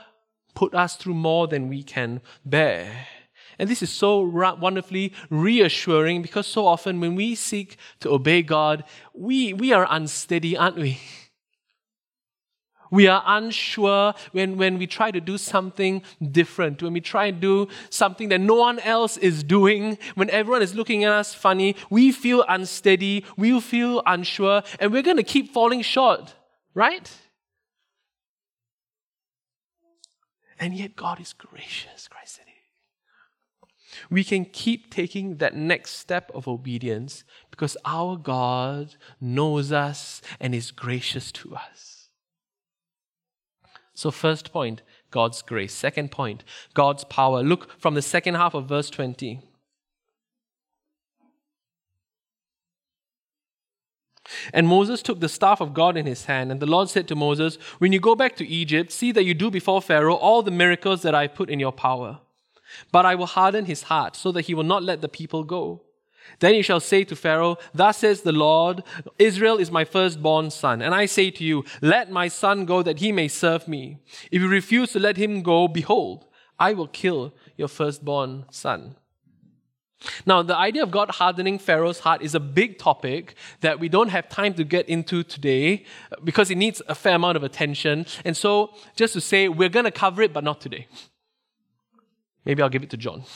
put 0.54 0.74
us 0.74 0.96
through 0.96 1.14
more 1.14 1.46
than 1.46 1.68
we 1.68 1.82
can 1.82 2.22
bear. 2.44 3.06
And 3.58 3.68
this 3.68 3.82
is 3.82 3.90
so 3.90 4.20
wonderfully 4.20 5.12
reassuring 5.28 6.22
because 6.22 6.46
so 6.46 6.66
often 6.66 7.00
when 7.00 7.16
we 7.16 7.34
seek 7.34 7.76
to 8.00 8.10
obey 8.10 8.42
God, 8.42 8.84
we, 9.14 9.52
we 9.52 9.72
are 9.74 9.86
unsteady, 9.90 10.56
aren't 10.56 10.76
we? 10.76 10.98
We 12.92 13.08
are 13.08 13.22
unsure 13.26 14.12
when, 14.32 14.58
when 14.58 14.76
we 14.76 14.86
try 14.86 15.10
to 15.10 15.20
do 15.20 15.38
something 15.38 16.02
different, 16.30 16.82
when 16.82 16.92
we 16.92 17.00
try 17.00 17.30
to 17.30 17.36
do 17.36 17.68
something 17.88 18.28
that 18.28 18.40
no 18.42 18.54
one 18.54 18.78
else 18.80 19.16
is 19.16 19.42
doing, 19.42 19.96
when 20.14 20.28
everyone 20.28 20.60
is 20.60 20.74
looking 20.74 21.02
at 21.02 21.10
us 21.10 21.32
funny, 21.32 21.74
we 21.88 22.12
feel 22.12 22.44
unsteady, 22.46 23.24
we 23.38 23.58
feel 23.62 24.02
unsure, 24.04 24.62
and 24.78 24.92
we're 24.92 25.02
going 25.02 25.16
to 25.16 25.22
keep 25.22 25.54
falling 25.54 25.80
short, 25.80 26.34
right? 26.74 27.10
And 30.60 30.74
yet, 30.74 30.94
God 30.94 31.18
is 31.18 31.32
gracious, 31.32 32.08
Christ 32.08 32.36
City, 32.36 32.52
we 34.10 34.22
can 34.22 34.44
keep 34.44 34.90
taking 34.90 35.36
that 35.38 35.56
next 35.56 35.92
step 35.92 36.30
of 36.34 36.46
obedience 36.46 37.24
because 37.50 37.76
our 37.86 38.16
God 38.16 38.96
knows 39.18 39.72
us 39.72 40.20
and 40.38 40.54
is 40.54 40.70
gracious 40.70 41.32
to 41.32 41.56
us. 41.56 41.91
So, 44.02 44.10
first 44.10 44.52
point, 44.52 44.82
God's 45.12 45.42
grace. 45.42 45.72
Second 45.72 46.10
point, 46.10 46.42
God's 46.74 47.04
power. 47.04 47.40
Look 47.40 47.78
from 47.78 47.94
the 47.94 48.02
second 48.02 48.34
half 48.34 48.52
of 48.52 48.68
verse 48.68 48.90
20. 48.90 49.38
And 54.52 54.66
Moses 54.66 55.02
took 55.02 55.20
the 55.20 55.28
staff 55.28 55.60
of 55.60 55.72
God 55.72 55.96
in 55.96 56.06
his 56.06 56.24
hand, 56.24 56.50
and 56.50 56.58
the 56.58 56.66
Lord 56.66 56.90
said 56.90 57.06
to 57.06 57.14
Moses, 57.14 57.58
When 57.78 57.92
you 57.92 58.00
go 58.00 58.16
back 58.16 58.34
to 58.38 58.48
Egypt, 58.48 58.90
see 58.90 59.12
that 59.12 59.22
you 59.22 59.34
do 59.34 59.52
before 59.52 59.80
Pharaoh 59.80 60.16
all 60.16 60.42
the 60.42 60.50
miracles 60.50 61.02
that 61.02 61.14
I 61.14 61.28
put 61.28 61.48
in 61.48 61.60
your 61.60 61.70
power. 61.70 62.18
But 62.90 63.06
I 63.06 63.14
will 63.14 63.26
harden 63.26 63.66
his 63.66 63.84
heart, 63.84 64.16
so 64.16 64.32
that 64.32 64.46
he 64.46 64.54
will 64.54 64.64
not 64.64 64.82
let 64.82 65.00
the 65.00 65.08
people 65.08 65.44
go. 65.44 65.82
Then 66.40 66.54
you 66.54 66.62
shall 66.62 66.80
say 66.80 67.04
to 67.04 67.16
Pharaoh, 67.16 67.56
Thus 67.74 67.98
says 67.98 68.22
the 68.22 68.32
Lord, 68.32 68.82
Israel 69.18 69.58
is 69.58 69.70
my 69.70 69.84
firstborn 69.84 70.50
son. 70.50 70.82
And 70.82 70.94
I 70.94 71.06
say 71.06 71.30
to 71.30 71.44
you, 71.44 71.64
Let 71.80 72.10
my 72.10 72.28
son 72.28 72.64
go 72.64 72.82
that 72.82 72.98
he 72.98 73.12
may 73.12 73.28
serve 73.28 73.68
me. 73.68 73.98
If 74.30 74.42
you 74.42 74.48
refuse 74.48 74.92
to 74.92 75.00
let 75.00 75.16
him 75.16 75.42
go, 75.42 75.68
behold, 75.68 76.26
I 76.58 76.74
will 76.74 76.88
kill 76.88 77.34
your 77.56 77.68
firstborn 77.68 78.46
son. 78.50 78.96
Now, 80.26 80.42
the 80.42 80.56
idea 80.56 80.82
of 80.82 80.90
God 80.90 81.10
hardening 81.10 81.58
Pharaoh's 81.58 82.00
heart 82.00 82.22
is 82.22 82.34
a 82.34 82.40
big 82.40 82.78
topic 82.78 83.34
that 83.60 83.78
we 83.78 83.88
don't 83.88 84.08
have 84.08 84.28
time 84.28 84.54
to 84.54 84.64
get 84.64 84.88
into 84.88 85.22
today 85.22 85.84
because 86.24 86.50
it 86.50 86.56
needs 86.56 86.82
a 86.88 86.94
fair 86.94 87.14
amount 87.14 87.36
of 87.36 87.44
attention. 87.44 88.06
And 88.24 88.36
so, 88.36 88.74
just 88.96 89.12
to 89.14 89.20
say, 89.20 89.48
we're 89.48 89.68
going 89.68 89.84
to 89.84 89.92
cover 89.92 90.22
it, 90.22 90.32
but 90.32 90.44
not 90.44 90.60
today. 90.60 90.86
Maybe 92.44 92.62
I'll 92.62 92.68
give 92.68 92.82
it 92.82 92.90
to 92.90 92.96
John. 92.96 93.22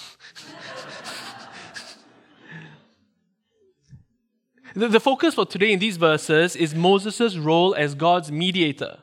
The, 4.77 4.89
the 4.89 5.01
focus 5.01 5.35
for 5.35 5.47
today 5.47 5.73
in 5.73 5.79
these 5.79 5.97
verses 5.97 6.55
is 6.55 6.75
Moses' 6.75 7.39
role 7.39 7.75
as 7.75 7.95
God's 7.95 8.31
mediator. 8.31 8.99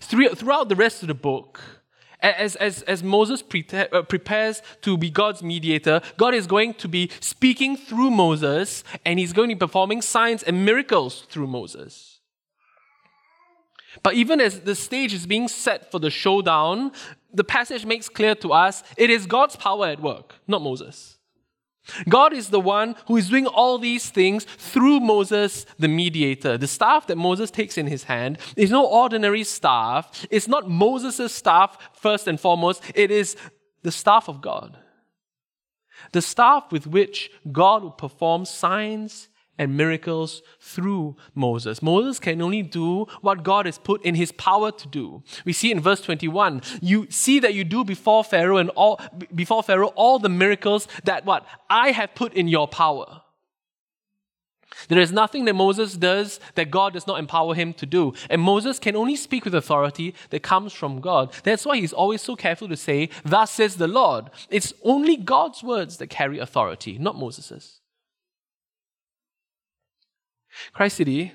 Throughout 0.00 0.70
the 0.70 0.76
rest 0.76 1.02
of 1.02 1.08
the 1.08 1.14
book, 1.14 1.60
as, 2.20 2.56
as, 2.56 2.80
as 2.84 3.02
Moses 3.02 3.42
pre- 3.42 3.66
uh, 3.70 4.00
prepares 4.00 4.62
to 4.80 4.96
be 4.96 5.10
God's 5.10 5.42
mediator, 5.42 6.00
God 6.16 6.32
is 6.32 6.46
going 6.46 6.72
to 6.74 6.88
be 6.88 7.10
speaking 7.20 7.76
through 7.76 8.10
Moses 8.10 8.82
and 9.04 9.18
he's 9.18 9.34
going 9.34 9.50
to 9.50 9.56
be 9.56 9.58
performing 9.58 10.00
signs 10.00 10.42
and 10.42 10.64
miracles 10.64 11.26
through 11.28 11.48
Moses. 11.48 12.20
But 14.02 14.14
even 14.14 14.40
as 14.40 14.60
the 14.60 14.74
stage 14.74 15.12
is 15.12 15.26
being 15.26 15.48
set 15.48 15.90
for 15.90 15.98
the 15.98 16.10
showdown, 16.10 16.92
the 17.30 17.44
passage 17.44 17.84
makes 17.84 18.08
clear 18.08 18.34
to 18.36 18.54
us 18.54 18.82
it 18.96 19.10
is 19.10 19.26
God's 19.26 19.56
power 19.56 19.88
at 19.88 20.00
work, 20.00 20.36
not 20.48 20.62
Moses. 20.62 21.18
God 22.08 22.32
is 22.32 22.48
the 22.48 22.60
one 22.60 22.96
who 23.06 23.16
is 23.16 23.28
doing 23.28 23.46
all 23.46 23.78
these 23.78 24.08
things 24.08 24.44
through 24.44 25.00
Moses, 25.00 25.66
the 25.78 25.88
mediator. 25.88 26.56
The 26.56 26.66
staff 26.66 27.06
that 27.08 27.16
Moses 27.16 27.50
takes 27.50 27.76
in 27.76 27.86
his 27.86 28.04
hand 28.04 28.38
is 28.56 28.70
no 28.70 28.86
ordinary 28.86 29.44
staff. 29.44 30.26
It's 30.30 30.48
not 30.48 30.68
Moses' 30.68 31.34
staff, 31.34 31.76
first 31.92 32.26
and 32.26 32.40
foremost. 32.40 32.82
It 32.94 33.10
is 33.10 33.36
the 33.82 33.92
staff 33.92 34.28
of 34.28 34.40
God. 34.40 34.78
The 36.12 36.22
staff 36.22 36.72
with 36.72 36.86
which 36.86 37.30
God 37.52 37.82
will 37.82 37.90
perform 37.90 38.44
signs 38.44 39.28
and 39.58 39.76
miracles 39.76 40.42
through 40.60 41.16
Moses. 41.34 41.82
Moses 41.82 42.18
can 42.18 42.42
only 42.42 42.62
do 42.62 43.06
what 43.20 43.42
God 43.42 43.66
has 43.66 43.78
put 43.78 44.04
in 44.04 44.14
his 44.14 44.32
power 44.32 44.72
to 44.72 44.88
do. 44.88 45.22
We 45.44 45.52
see 45.52 45.70
in 45.70 45.80
verse 45.80 46.00
21, 46.00 46.62
you 46.80 47.06
see 47.10 47.38
that 47.40 47.54
you 47.54 47.64
do 47.64 47.84
before 47.84 48.24
Pharaoh 48.24 48.58
and 48.58 48.70
all 48.70 49.00
before 49.34 49.62
Pharaoh 49.62 49.92
all 49.94 50.18
the 50.18 50.28
miracles 50.28 50.88
that 51.04 51.24
what 51.24 51.46
I 51.70 51.92
have 51.92 52.14
put 52.14 52.34
in 52.34 52.48
your 52.48 52.66
power. 52.66 53.22
There 54.88 54.98
is 54.98 55.12
nothing 55.12 55.44
that 55.44 55.54
Moses 55.54 55.96
does 55.96 56.40
that 56.56 56.70
God 56.70 56.94
does 56.94 57.06
not 57.06 57.18
empower 57.18 57.54
him 57.54 57.72
to 57.74 57.86
do. 57.86 58.12
And 58.28 58.42
Moses 58.42 58.78
can 58.78 58.96
only 58.96 59.16
speak 59.16 59.44
with 59.44 59.54
authority 59.54 60.14
that 60.30 60.42
comes 60.42 60.72
from 60.72 61.00
God. 61.00 61.32
That's 61.44 61.64
why 61.64 61.76
he's 61.76 61.92
always 61.92 62.22
so 62.22 62.36
careful 62.36 62.68
to 62.68 62.76
say, 62.76 63.08
Thus 63.24 63.52
says 63.52 63.76
the 63.76 63.88
Lord. 63.88 64.30
It's 64.50 64.72
only 64.82 65.16
God's 65.16 65.62
words 65.62 65.98
that 65.98 66.08
carry 66.08 66.38
authority, 66.38 66.98
not 66.98 67.16
Moses's. 67.16 67.80
Christ 70.72 70.96
City, 70.96 71.32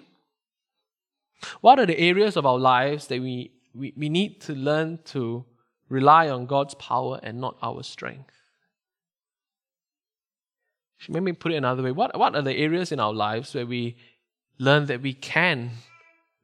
what 1.62 1.80
are 1.80 1.86
the 1.86 2.00
areas 2.00 2.38
of 2.38 2.46
our 2.46 2.58
lives 2.58 3.08
that 3.08 3.22
we, 3.22 3.52
we, 3.74 3.94
we 3.96 4.10
need 4.10 4.42
to 4.42 4.54
learn 4.54 5.00
to 5.06 5.46
rely 5.90 6.30
on 6.30 6.46
God's 6.46 6.76
power 6.76 7.20
and 7.24 7.40
not 7.40 7.58
our 7.62 7.84
strength? 7.84 8.34
Let 11.08 11.24
me 11.24 11.32
put 11.32 11.54
it 11.54 11.56
another 11.56 11.84
way. 11.84 11.92
What, 11.92 12.18
what 12.18 12.36
are 12.36 12.42
the 12.42 12.58
areas 12.58 12.92
in 12.92 13.00
our 13.00 13.14
lives 13.14 13.56
where 13.56 13.66
we 13.66 13.96
learn 14.58 14.88
that 14.88 15.02
we 15.02 15.14
can 15.14 15.72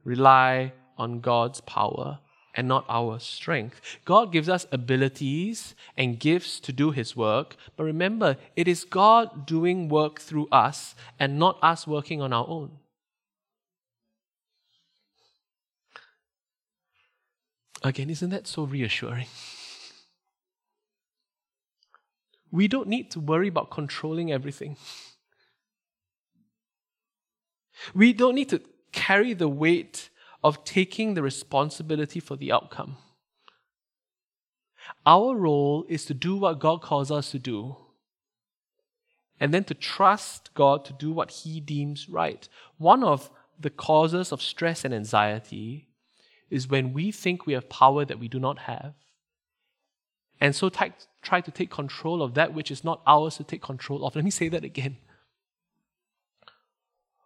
rely 0.06 0.72
on 0.98 1.20
God's 1.20 1.60
power 1.62 2.20
and 2.56 2.68
not 2.68 2.86
our 2.90 3.20
strength. 3.20 3.82
God 4.06 4.32
gives 4.32 4.50
us 4.50 4.66
abilities 4.72 5.76
and 5.98 6.20
gifts 6.20 6.60
to 6.62 6.72
do 6.72 6.92
His 6.92 7.16
work, 7.16 7.58
but 7.76 7.84
remember, 7.84 8.38
it 8.56 8.68
is 8.68 8.86
God 8.86 9.46
doing 9.46 9.90
work 9.90 10.20
through 10.20 10.48
us 10.52 10.96
and 11.20 11.38
not 11.38 11.60
us 11.62 11.86
working 11.86 12.22
on 12.22 12.34
our 12.34 12.46
own. 12.48 12.72
Again, 17.84 18.10
isn't 18.10 18.32
that 18.32 18.48
so 18.48 18.64
reassuring? 18.64 19.28
We 22.52 22.70
don't 22.70 22.88
need 22.88 23.12
to 23.12 23.20
worry 23.20 23.50
about 23.50 23.70
controlling 23.70 24.32
everything. 24.32 24.78
We 27.94 28.14
don't 28.14 28.36
need 28.36 28.48
to 28.50 28.62
carry 28.94 29.34
the 29.34 29.50
weight 29.50 30.10
of 30.46 30.64
taking 30.64 31.16
the 31.16 31.24
responsibility 31.24 32.20
for 32.20 32.36
the 32.36 32.52
outcome. 32.52 32.98
Our 35.04 35.36
role 35.36 35.88
is 35.90 36.06
to 36.06 36.14
do 36.14 36.36
what 36.36 36.60
God 36.60 36.84
calls 36.84 37.10
us 37.10 37.32
to 37.32 37.40
do, 37.40 37.78
and 39.40 39.52
then 39.52 39.64
to 39.64 39.74
trust 39.74 40.54
God 40.54 40.86
to 40.86 40.94
do 40.94 41.12
what 41.12 41.32
He 41.32 41.60
deems 41.60 42.08
right. 42.08 42.48
One 42.78 43.04
of 43.04 43.32
the 43.60 43.72
causes 43.72 44.32
of 44.32 44.40
stress 44.40 44.86
and 44.86 44.94
anxiety 44.94 45.88
is 46.52 46.68
when 46.68 46.94
we 46.94 47.12
think 47.12 47.48
we 47.48 47.54
have 47.54 47.68
power 47.68 48.06
that 48.06 48.20
we 48.20 48.28
do 48.28 48.40
not 48.40 48.60
have, 48.60 48.94
and 50.40 50.56
so 50.56 50.70
t- 50.70 50.94
try 51.24 51.42
to 51.42 51.50
take 51.50 51.72
control 51.72 52.22
of 52.22 52.36
that 52.36 52.54
which 52.54 52.70
is 52.70 52.84
not 52.84 53.02
ours 53.08 53.38
to 53.38 53.44
take 53.44 53.64
control 53.64 54.06
of. 54.06 54.16
Let 54.16 54.24
me 54.24 54.30
say 54.30 54.50
that 54.50 54.64
again. 54.64 54.98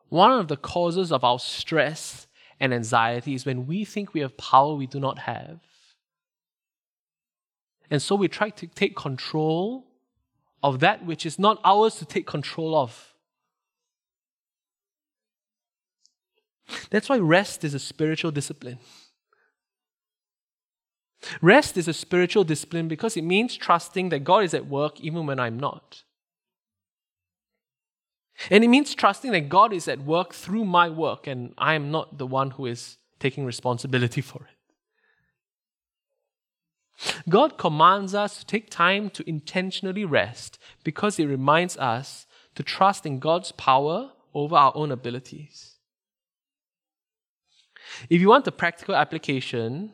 One 0.08 0.32
of 0.32 0.48
the 0.48 0.56
causes 0.56 1.12
of 1.12 1.26
our 1.26 1.38
stress 1.38 2.28
and 2.60 2.74
anxiety 2.74 3.34
is 3.34 3.46
when 3.46 3.68
we 3.68 3.86
think 3.86 4.14
we 4.14 4.20
have 4.20 4.38
power 4.38 4.74
we 4.76 4.88
do 4.88 5.00
not 5.00 5.20
have. 5.20 5.60
And 7.90 8.02
so 8.02 8.16
we 8.16 8.28
try 8.28 8.50
to 8.50 8.68
take 8.68 8.96
control 8.96 9.86
of 10.62 10.80
that 10.82 11.06
which 11.06 11.26
is 11.26 11.40
not 11.40 11.60
ours 11.64 11.96
to 11.96 12.06
take 12.06 12.28
control 12.28 12.76
of. 12.76 13.14
That's 16.92 17.10
why 17.10 17.18
rest 17.18 17.64
is 17.64 17.74
a 17.74 17.80
spiritual 17.80 18.32
discipline. 18.32 18.80
Rest 21.42 21.78
is 21.78 21.88
a 21.88 21.94
spiritual 21.94 22.44
discipline 22.44 22.88
because 22.88 23.18
it 23.18 23.24
means 23.24 23.58
trusting 23.58 24.10
that 24.10 24.24
God 24.24 24.44
is 24.44 24.54
at 24.54 24.68
work 24.68 25.00
even 25.02 25.26
when 25.26 25.40
I'm 25.40 25.60
not. 25.60 26.04
And 28.50 28.64
it 28.64 28.70
means 28.70 28.96
trusting 28.96 29.32
that 29.32 29.50
God 29.50 29.74
is 29.74 29.88
at 29.88 30.00
work 30.00 30.34
through 30.34 30.66
my 30.66 30.90
work 30.90 31.28
and 31.28 31.54
I 31.58 31.74
am 31.74 31.92
not 31.92 32.18
the 32.18 32.28
one 32.28 32.52
who 32.52 32.66
is 32.66 32.98
taking 33.20 33.46
responsibility 33.46 34.22
for 34.22 34.42
it. 34.44 34.56
God 37.30 37.58
commands 37.58 38.14
us 38.14 38.40
to 38.40 38.46
take 38.46 38.70
time 38.70 39.10
to 39.12 39.30
intentionally 39.30 40.06
rest 40.06 40.60
because 40.84 41.18
it 41.20 41.26
reminds 41.26 41.78
us 41.78 42.26
to 42.56 42.64
trust 42.64 43.06
in 43.06 43.20
God's 43.20 43.52
power 43.54 44.12
over 44.34 44.56
our 44.56 44.72
own 44.76 44.92
abilities. 44.92 45.76
If 48.10 48.22
you 48.22 48.30
want 48.30 48.48
a 48.48 48.52
practical 48.52 48.96
application, 48.96 49.94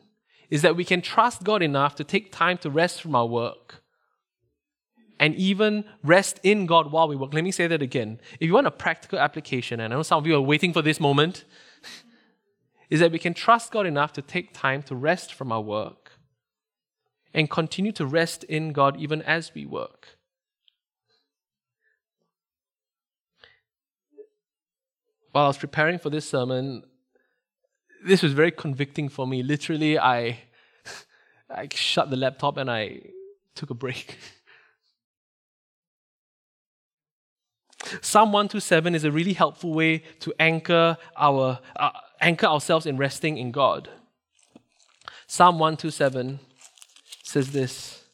is 0.50 0.62
that 0.62 0.76
we 0.76 0.84
can 0.84 1.02
trust 1.02 1.44
God 1.44 1.62
enough 1.62 1.94
to 1.96 2.04
take 2.04 2.30
time 2.30 2.58
to 2.58 2.70
rest 2.70 3.02
from 3.02 3.14
our 3.14 3.26
work 3.26 3.82
and 5.18 5.34
even 5.34 5.84
rest 6.02 6.40
in 6.42 6.66
God 6.66 6.92
while 6.92 7.08
we 7.08 7.16
work. 7.16 7.32
Let 7.32 7.44
me 7.44 7.52
say 7.52 7.66
that 7.66 7.82
again. 7.82 8.20
If 8.38 8.46
you 8.46 8.54
want 8.54 8.66
a 8.66 8.70
practical 8.70 9.18
application, 9.18 9.80
and 9.80 9.92
I 9.92 9.96
know 9.96 10.02
some 10.02 10.18
of 10.18 10.26
you 10.26 10.36
are 10.36 10.40
waiting 10.40 10.72
for 10.72 10.82
this 10.82 11.00
moment, 11.00 11.44
is 12.90 13.00
that 13.00 13.12
we 13.12 13.18
can 13.18 13.34
trust 13.34 13.72
God 13.72 13.86
enough 13.86 14.12
to 14.14 14.22
take 14.22 14.52
time 14.52 14.82
to 14.84 14.94
rest 14.94 15.32
from 15.32 15.52
our 15.52 15.60
work 15.60 16.12
and 17.32 17.50
continue 17.50 17.92
to 17.92 18.06
rest 18.06 18.44
in 18.44 18.72
God 18.72 18.98
even 18.98 19.22
as 19.22 19.52
we 19.54 19.66
work. 19.66 20.18
While 25.32 25.44
I 25.44 25.48
was 25.48 25.58
preparing 25.58 25.98
for 25.98 26.08
this 26.08 26.28
sermon, 26.28 26.82
this 28.04 28.22
was 28.22 28.32
very 28.32 28.50
convicting 28.50 29.10
for 29.10 29.26
me. 29.26 29.42
Literally, 29.42 29.98
I, 29.98 30.38
I 31.50 31.68
shut 31.70 32.08
the 32.08 32.16
laptop 32.16 32.56
and 32.56 32.70
I 32.70 33.02
took 33.54 33.70
a 33.70 33.74
break. 33.74 34.16
Psalm 38.00 38.32
127 38.32 38.94
is 38.94 39.04
a 39.04 39.12
really 39.12 39.32
helpful 39.32 39.72
way 39.72 39.98
to 40.20 40.32
anchor, 40.38 40.96
our, 41.16 41.60
uh, 41.76 41.90
anchor 42.20 42.46
ourselves 42.46 42.86
in 42.86 42.96
resting 42.96 43.38
in 43.38 43.50
God. 43.50 43.88
Psalm 45.26 45.58
127 45.58 46.40
says 47.22 47.52
this 47.52 48.04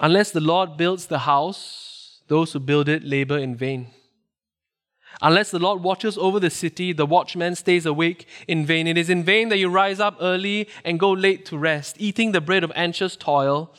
Unless 0.00 0.32
the 0.32 0.40
Lord 0.40 0.76
builds 0.76 1.06
the 1.06 1.20
house, 1.20 2.20
those 2.28 2.52
who 2.52 2.60
build 2.60 2.88
it 2.88 3.04
labor 3.04 3.38
in 3.38 3.54
vain. 3.54 3.88
Unless 5.22 5.50
the 5.50 5.58
Lord 5.58 5.82
watches 5.82 6.16
over 6.16 6.40
the 6.40 6.48
city, 6.48 6.92
the 6.92 7.04
watchman 7.04 7.54
stays 7.54 7.84
awake 7.84 8.26
in 8.48 8.64
vain. 8.64 8.86
It 8.86 8.96
is 8.96 9.10
in 9.10 9.22
vain 9.22 9.50
that 9.50 9.58
you 9.58 9.68
rise 9.68 10.00
up 10.00 10.16
early 10.20 10.68
and 10.84 10.98
go 10.98 11.10
late 11.10 11.44
to 11.46 11.58
rest, 11.58 11.96
eating 11.98 12.32
the 12.32 12.40
bread 12.40 12.64
of 12.64 12.72
anxious 12.74 13.16
toil, 13.16 13.74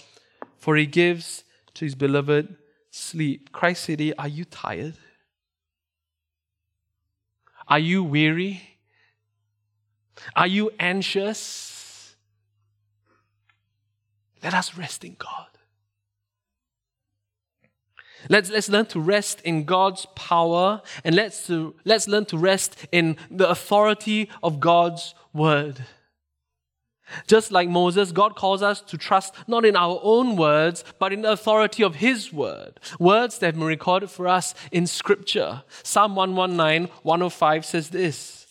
for 0.57 0.75
he 0.75 0.85
gives 0.85 1.43
to 1.73 1.85
his 1.85 1.95
beloved 1.95 2.55
sleep. 2.91 3.51
Christ 3.51 3.85
City, 3.85 4.15
are 4.15 4.27
you 4.27 4.45
tired? 4.45 4.95
Are 7.67 7.79
you 7.79 8.03
weary? 8.03 8.61
Are 10.35 10.47
you 10.47 10.71
anxious? 10.79 12.15
Let 14.43 14.53
us 14.53 14.77
rest 14.77 15.03
in 15.03 15.15
God. 15.17 15.47
Let's, 18.29 18.49
let's 18.49 18.69
learn 18.69 18.85
to 18.87 18.99
rest 18.99 19.41
in 19.41 19.63
God's 19.63 20.05
power 20.15 20.81
and 21.03 21.15
let's, 21.15 21.47
to, 21.47 21.73
let's 21.85 22.07
learn 22.07 22.25
to 22.25 22.37
rest 22.37 22.85
in 22.91 23.17
the 23.31 23.49
authority 23.49 24.29
of 24.43 24.59
God's 24.59 25.15
word. 25.33 25.85
Just 27.27 27.51
like 27.51 27.69
Moses, 27.69 28.11
God 28.11 28.35
calls 28.35 28.61
us 28.61 28.81
to 28.81 28.97
trust 28.97 29.33
not 29.47 29.65
in 29.65 29.75
our 29.75 29.99
own 30.03 30.35
words, 30.35 30.83
but 30.99 31.13
in 31.13 31.21
the 31.21 31.31
authority 31.31 31.83
of 31.83 31.95
His 31.95 32.31
word. 32.33 32.79
Words 32.99 33.39
that 33.39 33.47
have 33.47 33.55
been 33.55 33.63
recorded 33.63 34.09
for 34.09 34.27
us 34.27 34.53
in 34.71 34.87
Scripture. 34.87 35.63
Psalm 35.83 36.15
119, 36.15 36.89
105 37.03 37.65
says 37.65 37.89
this 37.89 38.47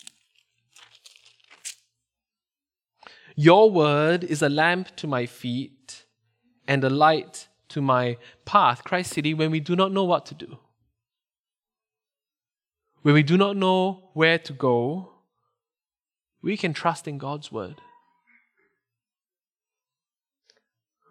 Your 3.36 3.70
word 3.70 4.24
is 4.24 4.42
a 4.42 4.48
lamp 4.48 4.94
to 4.96 5.06
my 5.06 5.26
feet 5.26 6.04
and 6.68 6.84
a 6.84 6.90
light 6.90 7.48
to 7.70 7.80
my 7.80 8.16
path. 8.44 8.84
Christ 8.84 9.12
City, 9.12 9.34
when 9.34 9.50
we 9.50 9.60
do 9.60 9.74
not 9.74 9.92
know 9.92 10.04
what 10.04 10.26
to 10.26 10.34
do, 10.34 10.58
when 13.02 13.14
we 13.14 13.22
do 13.22 13.36
not 13.36 13.56
know 13.56 14.10
where 14.12 14.38
to 14.38 14.52
go, 14.52 15.10
we 16.42 16.56
can 16.56 16.72
trust 16.72 17.08
in 17.08 17.18
God's 17.18 17.50
word. 17.50 17.80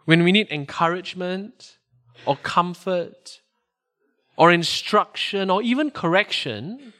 When 0.06 0.24
we 0.24 0.32
need 0.32 0.50
encouragement 0.52 1.78
or 2.26 2.36
comfort 2.38 3.42
or 4.36 4.52
instruction 4.52 5.50
or 5.50 5.62
even 5.62 5.92
correction, 5.92 6.94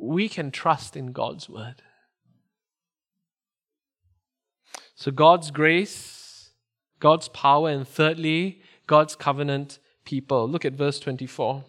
we 0.00 0.28
can 0.28 0.50
trust 0.50 0.96
in 0.96 1.12
God's 1.12 1.48
word. 1.48 1.82
So, 4.94 5.10
God's 5.10 5.50
grace, 5.50 6.50
God's 6.98 7.28
power, 7.28 7.70
and 7.70 7.88
thirdly, 7.88 8.60
God's 8.86 9.16
covenant 9.16 9.78
people. 10.04 10.48
Look 10.48 10.64
at 10.64 10.74
verse 10.74 11.00
24. 11.00 11.64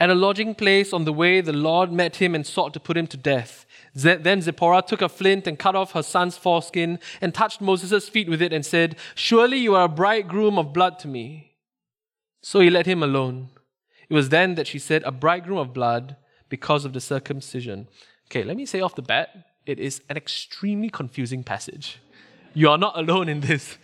At 0.00 0.10
a 0.10 0.14
lodging 0.14 0.54
place 0.54 0.92
on 0.92 1.04
the 1.04 1.12
way, 1.12 1.40
the 1.40 1.52
Lord 1.52 1.90
met 1.90 2.16
him 2.16 2.34
and 2.34 2.46
sought 2.46 2.72
to 2.74 2.80
put 2.80 2.96
him 2.96 3.06
to 3.08 3.16
death. 3.16 3.66
Then 4.02 4.42
Zipporah 4.42 4.82
took 4.82 5.02
a 5.02 5.08
flint 5.08 5.46
and 5.46 5.58
cut 5.58 5.74
off 5.74 5.92
her 5.92 6.02
son's 6.02 6.36
foreskin 6.36 6.98
and 7.20 7.34
touched 7.34 7.60
Moses' 7.60 8.08
feet 8.08 8.28
with 8.28 8.40
it 8.40 8.52
and 8.52 8.64
said, 8.64 8.96
Surely 9.14 9.58
you 9.58 9.74
are 9.74 9.84
a 9.84 9.88
bridegroom 9.88 10.58
of 10.58 10.72
blood 10.72 10.98
to 11.00 11.08
me. 11.08 11.56
So 12.40 12.60
he 12.60 12.70
let 12.70 12.86
him 12.86 13.02
alone. 13.02 13.48
It 14.08 14.14
was 14.14 14.28
then 14.28 14.54
that 14.54 14.68
she 14.68 14.78
said, 14.78 15.02
A 15.04 15.10
bridegroom 15.10 15.58
of 15.58 15.74
blood 15.74 16.16
because 16.48 16.84
of 16.84 16.92
the 16.92 17.00
circumcision. 17.00 17.88
Okay, 18.30 18.44
let 18.44 18.56
me 18.56 18.66
say 18.66 18.80
off 18.80 18.94
the 18.94 19.02
bat, 19.02 19.30
it 19.66 19.80
is 19.80 20.00
an 20.08 20.16
extremely 20.16 20.90
confusing 20.90 21.42
passage. 21.42 21.98
You 22.54 22.70
are 22.70 22.78
not 22.78 22.96
alone 22.96 23.28
in 23.28 23.40
this. 23.40 23.76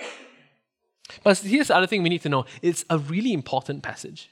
but 1.22 1.38
here's 1.38 1.68
the 1.68 1.76
other 1.76 1.86
thing 1.86 2.02
we 2.02 2.08
need 2.08 2.22
to 2.22 2.28
know 2.28 2.46
it's 2.62 2.84
a 2.88 2.98
really 2.98 3.32
important 3.32 3.82
passage. 3.82 4.30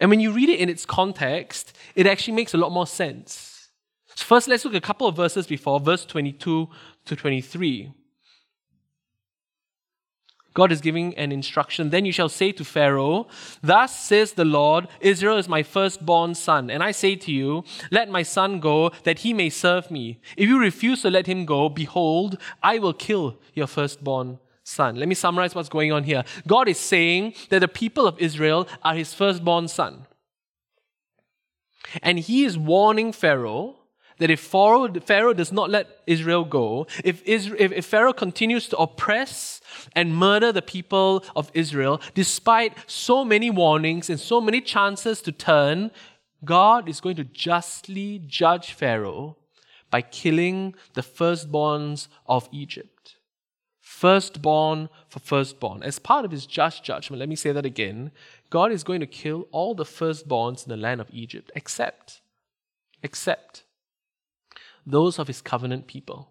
And 0.00 0.10
when 0.10 0.20
you 0.20 0.32
read 0.32 0.48
it 0.48 0.60
in 0.60 0.68
its 0.68 0.84
context, 0.84 1.76
it 1.94 2.06
actually 2.06 2.34
makes 2.34 2.54
a 2.54 2.58
lot 2.58 2.72
more 2.72 2.86
sense. 2.86 3.68
So 4.14 4.24
first, 4.24 4.48
let's 4.48 4.64
look 4.64 4.74
at 4.74 4.82
a 4.82 4.86
couple 4.86 5.06
of 5.06 5.16
verses 5.16 5.46
before, 5.46 5.80
verse 5.80 6.04
22 6.04 6.68
to 7.04 7.16
23. 7.16 7.92
God 10.54 10.72
is 10.72 10.80
giving 10.80 11.16
an 11.16 11.30
instruction. 11.30 11.90
Then 11.90 12.04
you 12.04 12.10
shall 12.10 12.28
say 12.28 12.50
to 12.50 12.64
Pharaoh, 12.64 13.28
Thus 13.62 13.96
says 13.96 14.32
the 14.32 14.44
Lord, 14.44 14.88
Israel 15.00 15.36
is 15.36 15.48
my 15.48 15.62
firstborn 15.62 16.34
son. 16.34 16.68
And 16.68 16.82
I 16.82 16.90
say 16.90 17.14
to 17.14 17.30
you, 17.30 17.62
Let 17.92 18.10
my 18.10 18.24
son 18.24 18.58
go, 18.58 18.90
that 19.04 19.20
he 19.20 19.32
may 19.32 19.50
serve 19.50 19.88
me. 19.88 20.20
If 20.36 20.48
you 20.48 20.58
refuse 20.58 21.02
to 21.02 21.10
let 21.10 21.28
him 21.28 21.44
go, 21.44 21.68
behold, 21.68 22.38
I 22.60 22.80
will 22.80 22.92
kill 22.92 23.38
your 23.54 23.68
firstborn 23.68 24.40
son. 24.68 24.96
Let 24.96 25.08
me 25.08 25.14
summarize 25.14 25.54
what's 25.54 25.68
going 25.68 25.92
on 25.92 26.04
here. 26.04 26.24
God 26.46 26.68
is 26.68 26.78
saying 26.78 27.34
that 27.48 27.60
the 27.60 27.68
people 27.68 28.06
of 28.06 28.18
Israel 28.18 28.68
are 28.82 28.94
his 28.94 29.14
firstborn 29.14 29.68
son. 29.68 30.06
And 32.02 32.18
he 32.18 32.44
is 32.44 32.58
warning 32.58 33.12
Pharaoh 33.12 33.76
that 34.18 34.30
if 34.30 34.40
Pharaoh, 34.40 34.92
Pharaoh 35.00 35.32
does 35.32 35.52
not 35.52 35.70
let 35.70 36.00
Israel 36.06 36.44
go, 36.44 36.86
if, 37.04 37.22
Israel, 37.24 37.56
if, 37.60 37.72
if 37.72 37.86
Pharaoh 37.86 38.12
continues 38.12 38.68
to 38.68 38.76
oppress 38.76 39.60
and 39.94 40.14
murder 40.14 40.52
the 40.52 40.60
people 40.60 41.24
of 41.36 41.50
Israel, 41.54 42.00
despite 42.14 42.72
so 42.86 43.24
many 43.24 43.48
warnings 43.48 44.10
and 44.10 44.18
so 44.18 44.40
many 44.40 44.60
chances 44.60 45.22
to 45.22 45.32
turn, 45.32 45.92
God 46.44 46.88
is 46.88 47.00
going 47.00 47.16
to 47.16 47.24
justly 47.24 48.20
judge 48.26 48.72
Pharaoh 48.72 49.36
by 49.90 50.02
killing 50.02 50.74
the 50.94 51.02
firstborns 51.02 52.08
of 52.26 52.48
Egypt 52.52 53.17
firstborn 53.98 54.88
for 55.08 55.18
firstborn. 55.18 55.82
As 55.82 55.98
part 55.98 56.24
of 56.24 56.30
his 56.30 56.46
just 56.46 56.84
judgment, 56.84 57.18
let 57.18 57.28
me 57.28 57.34
say 57.34 57.50
that 57.50 57.66
again, 57.66 58.12
God 58.48 58.70
is 58.70 58.84
going 58.84 59.00
to 59.00 59.06
kill 59.06 59.48
all 59.50 59.74
the 59.74 59.84
firstborns 59.84 60.64
in 60.64 60.70
the 60.70 60.76
land 60.76 61.00
of 61.00 61.08
Egypt, 61.12 61.50
except, 61.56 62.20
except 63.02 63.64
those 64.86 65.18
of 65.18 65.26
his 65.26 65.40
covenant 65.40 65.88
people. 65.88 66.28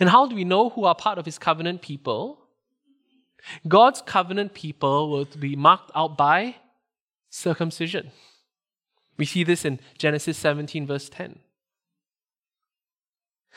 And 0.00 0.08
how 0.08 0.26
do 0.26 0.34
we 0.34 0.44
know 0.44 0.70
who 0.70 0.84
are 0.84 0.94
part 0.94 1.18
of 1.18 1.26
his 1.26 1.38
covenant 1.38 1.82
people? 1.82 2.38
God's 3.68 4.00
covenant 4.00 4.54
people 4.54 5.10
will 5.10 5.26
be 5.38 5.56
marked 5.56 5.90
out 5.94 6.16
by 6.16 6.56
circumcision. 7.28 8.12
We 9.18 9.26
see 9.26 9.44
this 9.44 9.66
in 9.66 9.78
Genesis 9.98 10.38
17, 10.38 10.86
verse 10.86 11.10
10. 11.10 11.43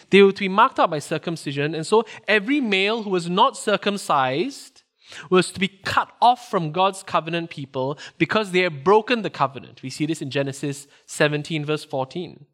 They 0.09 0.21
were 0.21 0.31
to 0.31 0.39
be 0.39 0.49
marked 0.49 0.79
out 0.79 0.89
by 0.89 0.99
circumcision, 0.99 1.75
and 1.75 1.85
so 1.85 2.05
every 2.27 2.61
male 2.61 3.03
who 3.03 3.09
was 3.09 3.29
not 3.29 3.57
circumcised 3.57 4.83
was 5.29 5.51
to 5.51 5.59
be 5.59 5.67
cut 5.67 6.11
off 6.21 6.49
from 6.49 6.71
God's 6.71 7.03
covenant 7.03 7.49
people 7.49 7.97
because 8.17 8.51
they 8.51 8.61
had 8.61 8.83
broken 8.83 9.21
the 9.21 9.29
covenant. 9.29 9.81
We 9.81 9.89
see 9.89 10.05
this 10.05 10.21
in 10.21 10.29
Genesis 10.29 10.87
17, 11.05 11.65
verse 11.65 11.85
14. 11.85 12.45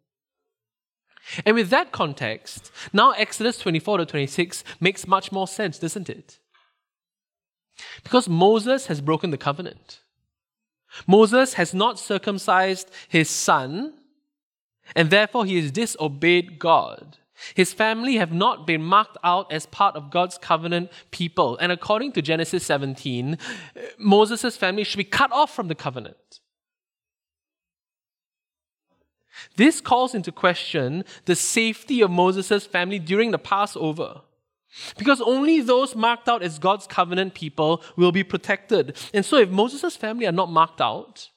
And 1.46 1.56
with 1.56 1.70
that 1.70 1.92
context, 1.92 2.72
now 2.92 3.12
Exodus 3.12 3.58
24 3.58 4.00
to 4.00 4.06
26 4.06 4.64
makes 4.80 5.08
much 5.08 5.32
more 5.32 5.48
sense, 5.48 5.80
doesn't 5.80 6.10
it? 6.10 6.40
Because 8.04 8.30
Moses 8.30 8.88
has 8.88 9.02
broken 9.02 9.32
the 9.32 9.38
covenant. 9.38 10.02
Moses 11.08 11.54
has 11.54 11.74
not 11.74 11.98
circumcised 11.98 12.92
his 13.08 13.30
son, 13.30 13.94
and 14.96 15.10
therefore 15.10 15.46
he 15.46 15.60
has 15.60 15.72
disobeyed 15.72 16.60
God. 16.60 17.18
His 17.56 17.74
family 17.74 18.16
have 18.16 18.32
not 18.32 18.68
been 18.68 18.82
marked 18.82 19.18
out 19.24 19.52
as 19.52 19.66
part 19.66 19.96
of 19.96 20.10
God's 20.10 20.38
covenant 20.38 20.92
people. 21.12 21.58
And 21.58 21.72
according 21.72 22.14
to 22.14 22.22
Genesis 22.22 22.66
17, 22.66 23.34
uh, 23.34 23.80
Moses' 23.98 24.58
family 24.58 24.84
should 24.84 24.98
be 24.98 25.04
cut 25.04 25.32
off 25.32 25.54
from 25.54 25.68
the 25.68 25.76
covenant. 25.76 26.40
This 29.56 29.82
calls 29.82 30.16
into 30.16 30.32
question 30.32 31.04
the 31.26 31.36
safety 31.36 32.02
of 32.02 32.12
Moses' 32.12 32.66
family 32.66 33.00
during 33.00 33.32
the 33.32 33.40
Passover. 33.40 34.22
Because 34.98 35.22
only 35.22 35.62
those 35.62 35.96
marked 35.96 36.28
out 36.28 36.42
as 36.42 36.58
God's 36.58 36.88
covenant 36.88 37.36
people 37.36 37.84
will 37.96 38.12
be 38.12 38.24
protected. 38.24 38.98
And 39.14 39.24
so, 39.24 39.38
if 39.38 39.50
Moses' 39.50 39.96
family 39.96 40.26
are 40.26 40.32
not 40.32 40.50
marked 40.50 40.82
out, 40.82 41.30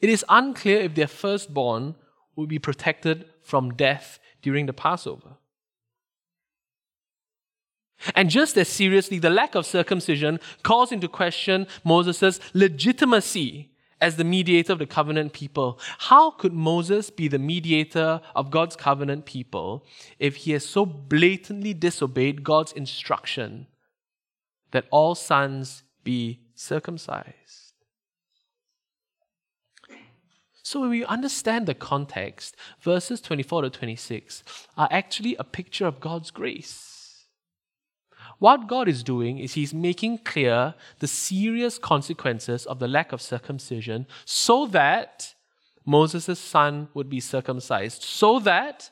it 0.00 0.08
is 0.08 0.24
unclear 0.28 0.80
if 0.80 0.94
their 0.94 1.06
firstborn 1.06 1.94
will 2.36 2.46
be 2.46 2.58
protected 2.58 3.24
from 3.42 3.74
death 3.74 4.18
during 4.42 4.66
the 4.66 4.72
Passover. 4.72 5.36
And 8.14 8.30
just 8.30 8.56
as 8.58 8.68
seriously, 8.68 9.18
the 9.18 9.30
lack 9.30 9.54
of 9.54 9.66
circumcision 9.66 10.38
calls 10.62 10.92
into 10.92 11.08
question 11.08 11.66
Moses' 11.82 12.38
legitimacy 12.52 13.72
as 14.00 14.16
the 14.16 14.24
mediator 14.24 14.74
of 14.74 14.78
the 14.78 14.86
covenant 14.86 15.32
people. 15.32 15.80
How 15.98 16.30
could 16.30 16.52
Moses 16.52 17.08
be 17.08 17.28
the 17.28 17.38
mediator 17.38 18.20
of 18.34 18.50
God's 18.50 18.76
covenant 18.76 19.24
people 19.24 19.86
if 20.18 20.36
he 20.36 20.52
has 20.52 20.64
so 20.66 20.84
blatantly 20.84 21.72
disobeyed 21.72 22.44
God's 22.44 22.72
instruction 22.72 23.66
that 24.72 24.86
all 24.90 25.14
sons 25.14 25.82
be 26.04 26.40
circumcised? 26.54 27.45
So 30.66 30.80
when 30.80 30.90
we 30.90 31.04
understand 31.04 31.66
the 31.66 31.74
context, 31.74 32.56
verses 32.80 33.20
24 33.20 33.62
to 33.62 33.70
26 33.70 34.42
are 34.76 34.88
actually 34.90 35.36
a 35.36 35.44
picture 35.44 35.86
of 35.86 36.00
God's 36.00 36.32
grace. 36.32 37.26
What 38.40 38.66
God 38.66 38.88
is 38.88 39.04
doing 39.04 39.38
is 39.38 39.52
He's 39.52 39.72
making 39.72 40.18
clear 40.24 40.74
the 40.98 41.06
serious 41.06 41.78
consequences 41.78 42.66
of 42.66 42.80
the 42.80 42.88
lack 42.88 43.12
of 43.12 43.22
circumcision 43.22 44.08
so 44.24 44.66
that 44.66 45.36
Moses' 45.84 46.40
son 46.40 46.88
would 46.94 47.08
be 47.08 47.20
circumcised, 47.20 48.02
so 48.02 48.40
that 48.40 48.90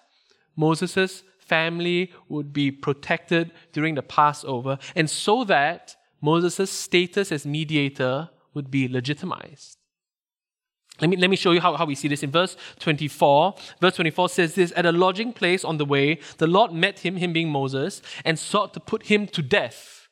Moses' 0.55 1.25
family 1.41 2.13
would 2.29 2.53
be 2.53 2.71
protected 2.71 3.51
during 3.73 3.97
the 3.97 4.03
Passover, 4.03 4.79
and 4.95 5.11
so 5.11 5.43
that 5.43 5.97
Moses' 6.21 6.71
status 6.71 7.33
as 7.33 7.45
mediator 7.45 8.31
would 8.55 8.71
be 8.71 8.87
legitimized. 8.87 9.79
Let 11.01 11.11
me, 11.11 11.17
let 11.17 11.29
me 11.29 11.37
show 11.37 11.51
you 11.51 11.61
how, 11.61 11.77
how 11.77 11.87
we 11.87 11.97
see 11.97 12.09
this 12.09 12.23
in 12.23 12.31
verse 12.31 12.57
24. 12.79 13.55
Verse 13.81 13.97
24 13.97 14.29
says 14.29 14.55
this 14.55 14.73
At 14.77 14.87
a 14.87 14.93
lodging 14.93 15.33
place 15.33 15.65
on 15.65 15.77
the 15.77 15.85
way, 15.85 16.21
the 16.39 16.47
Lord 16.47 16.73
met 16.73 17.01
him, 17.01 17.17
him 17.17 17.33
being 17.33 17.51
Moses, 17.51 18.01
and 18.25 18.39
sought 18.39 18.73
to 18.75 18.81
put 18.81 19.07
him 19.07 19.27
to 19.29 19.43
death. 19.43 20.09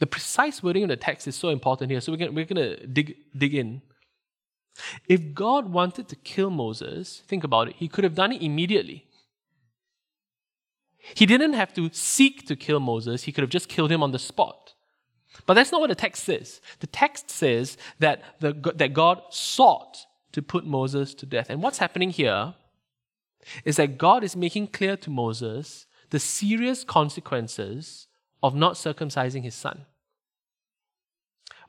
The 0.00 0.06
precise 0.06 0.64
wording 0.64 0.82
of 0.82 0.88
the 0.88 0.96
text 0.96 1.28
is 1.28 1.36
so 1.36 1.48
important 1.50 1.92
here, 1.92 2.00
so 2.00 2.10
we're 2.10 2.18
going 2.18 2.34
we're 2.34 2.44
to 2.44 2.86
dig, 2.88 3.14
dig 3.36 3.54
in. 3.54 3.82
If 5.08 5.32
God 5.32 5.70
wanted 5.70 6.08
to 6.08 6.16
kill 6.16 6.50
Moses, 6.50 7.22
think 7.28 7.44
about 7.44 7.68
it, 7.68 7.76
he 7.76 7.86
could 7.86 8.02
have 8.02 8.16
done 8.16 8.32
it 8.32 8.42
immediately. 8.42 9.06
He 11.14 11.26
didn't 11.26 11.52
have 11.52 11.72
to 11.74 11.90
seek 11.92 12.46
to 12.48 12.56
kill 12.56 12.80
Moses, 12.80 13.24
he 13.24 13.32
could 13.32 13.42
have 13.42 13.50
just 13.50 13.68
killed 13.68 13.92
him 13.92 14.02
on 14.02 14.10
the 14.10 14.18
spot. 14.18 14.71
But 15.46 15.54
that's 15.54 15.72
not 15.72 15.80
what 15.80 15.88
the 15.88 15.94
text 15.94 16.24
says. 16.24 16.60
The 16.80 16.86
text 16.86 17.30
says 17.30 17.76
that, 17.98 18.22
the, 18.40 18.52
that 18.76 18.92
God 18.92 19.22
sought 19.30 20.06
to 20.32 20.42
put 20.42 20.64
Moses 20.64 21.14
to 21.14 21.26
death. 21.26 21.50
And 21.50 21.62
what's 21.62 21.78
happening 21.78 22.10
here 22.10 22.54
is 23.64 23.76
that 23.76 23.98
God 23.98 24.22
is 24.24 24.36
making 24.36 24.68
clear 24.68 24.96
to 24.98 25.10
Moses 25.10 25.86
the 26.10 26.20
serious 26.20 26.84
consequences 26.84 28.06
of 28.42 28.54
not 28.54 28.74
circumcising 28.74 29.42
his 29.42 29.54
son. 29.54 29.86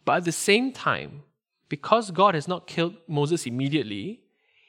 But 0.06 0.18
at 0.18 0.26
the 0.26 0.32
same 0.32 0.72
time, 0.72 1.24
because 1.70 2.12
God 2.12 2.36
has 2.36 2.48
not 2.48 2.68
killed 2.68 2.98
Moses 3.08 3.46
immediately, 3.46 4.22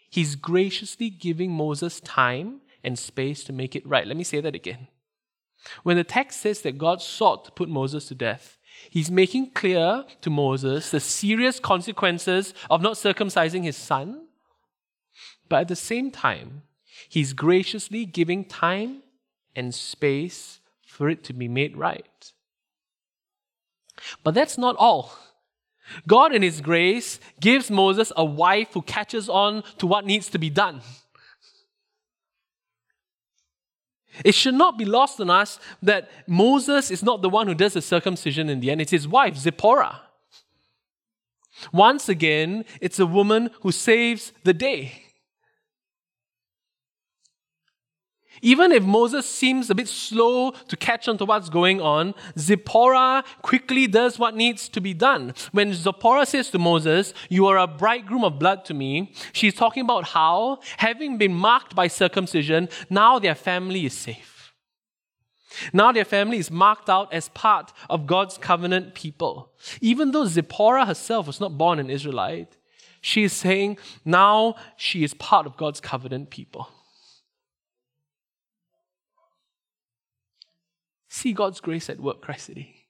he's 0.08 0.36
graciously 0.36 1.10
giving 1.10 1.50
Moses 1.50 2.00
time 2.00 2.60
and 2.82 2.98
space 2.98 3.42
to 3.44 3.52
make 3.52 3.74
it 3.74 3.86
right. 3.86 4.06
Let 4.06 4.16
me 4.16 4.24
say 4.24 4.40
that 4.40 4.54
again. 4.54 4.88
When 5.82 5.96
the 5.96 6.04
text 6.04 6.40
says 6.40 6.60
that 6.62 6.78
God 6.78 7.00
sought 7.00 7.46
to 7.46 7.50
put 7.50 7.68
Moses 7.68 8.06
to 8.08 8.14
death, 8.14 8.58
he's 8.90 9.10
making 9.10 9.50
clear 9.50 10.04
to 10.20 10.30
Moses 10.30 10.90
the 10.90 11.00
serious 11.00 11.60
consequences 11.60 12.54
of 12.70 12.82
not 12.82 12.94
circumcising 12.94 13.64
his 13.64 13.76
son. 13.76 14.26
But 15.48 15.62
at 15.62 15.68
the 15.68 15.76
same 15.76 16.10
time, 16.10 16.62
he's 17.08 17.32
graciously 17.32 18.06
giving 18.06 18.44
time 18.44 19.02
and 19.54 19.74
space 19.74 20.60
for 20.86 21.08
it 21.08 21.24
to 21.24 21.32
be 21.32 21.48
made 21.48 21.76
right. 21.76 22.32
But 24.22 24.34
that's 24.34 24.58
not 24.58 24.76
all. 24.76 25.16
God, 26.06 26.34
in 26.34 26.42
His 26.42 26.60
grace, 26.60 27.20
gives 27.40 27.70
Moses 27.70 28.12
a 28.16 28.24
wife 28.24 28.68
who 28.72 28.82
catches 28.82 29.28
on 29.28 29.62
to 29.78 29.86
what 29.86 30.06
needs 30.06 30.28
to 30.30 30.38
be 30.38 30.50
done. 30.50 30.80
It 34.24 34.34
should 34.34 34.54
not 34.54 34.78
be 34.78 34.84
lost 34.84 35.20
on 35.20 35.30
us 35.30 35.58
that 35.82 36.10
Moses 36.26 36.90
is 36.90 37.02
not 37.02 37.22
the 37.22 37.28
one 37.28 37.46
who 37.46 37.54
does 37.54 37.72
the 37.72 37.82
circumcision 37.82 38.48
in 38.48 38.60
the 38.60 38.70
end, 38.70 38.80
it's 38.80 38.90
his 38.90 39.08
wife, 39.08 39.36
Zipporah. 39.36 40.02
Once 41.72 42.08
again, 42.08 42.64
it's 42.80 42.98
a 42.98 43.06
woman 43.06 43.50
who 43.62 43.72
saves 43.72 44.32
the 44.42 44.52
day. 44.52 45.03
Even 48.44 48.72
if 48.72 48.82
Moses 48.82 49.26
seems 49.26 49.70
a 49.70 49.74
bit 49.74 49.88
slow 49.88 50.50
to 50.50 50.76
catch 50.76 51.08
on 51.08 51.16
to 51.16 51.24
what's 51.24 51.48
going 51.48 51.80
on, 51.80 52.14
Zipporah 52.38 53.24
quickly 53.40 53.86
does 53.86 54.18
what 54.18 54.36
needs 54.36 54.68
to 54.68 54.82
be 54.82 54.92
done. 54.92 55.32
When 55.52 55.72
Zipporah 55.72 56.26
says 56.26 56.50
to 56.50 56.58
Moses, 56.58 57.14
You 57.30 57.46
are 57.46 57.56
a 57.56 57.66
bridegroom 57.66 58.22
of 58.22 58.38
blood 58.38 58.66
to 58.66 58.74
me, 58.74 59.14
she's 59.32 59.54
talking 59.54 59.82
about 59.82 60.08
how, 60.08 60.58
having 60.76 61.16
been 61.16 61.32
marked 61.32 61.74
by 61.74 61.88
circumcision, 61.88 62.68
now 62.90 63.18
their 63.18 63.34
family 63.34 63.86
is 63.86 63.94
safe. 63.94 64.52
Now 65.72 65.90
their 65.92 66.04
family 66.04 66.36
is 66.36 66.50
marked 66.50 66.90
out 66.90 67.14
as 67.14 67.30
part 67.30 67.72
of 67.88 68.06
God's 68.06 68.36
covenant 68.36 68.94
people. 68.94 69.52
Even 69.80 70.10
though 70.10 70.26
Zipporah 70.26 70.84
herself 70.84 71.26
was 71.26 71.40
not 71.40 71.56
born 71.56 71.78
an 71.78 71.88
Israelite, 71.88 72.58
she 73.00 73.22
is 73.22 73.32
saying 73.32 73.78
now 74.04 74.56
she 74.76 75.02
is 75.02 75.14
part 75.14 75.46
of 75.46 75.56
God's 75.56 75.80
covenant 75.80 76.28
people. 76.28 76.68
See 81.24 81.32
God's 81.32 81.58
grace 81.58 81.88
at 81.88 81.98
work, 81.98 82.20
Christ 82.20 82.44
City. 82.44 82.84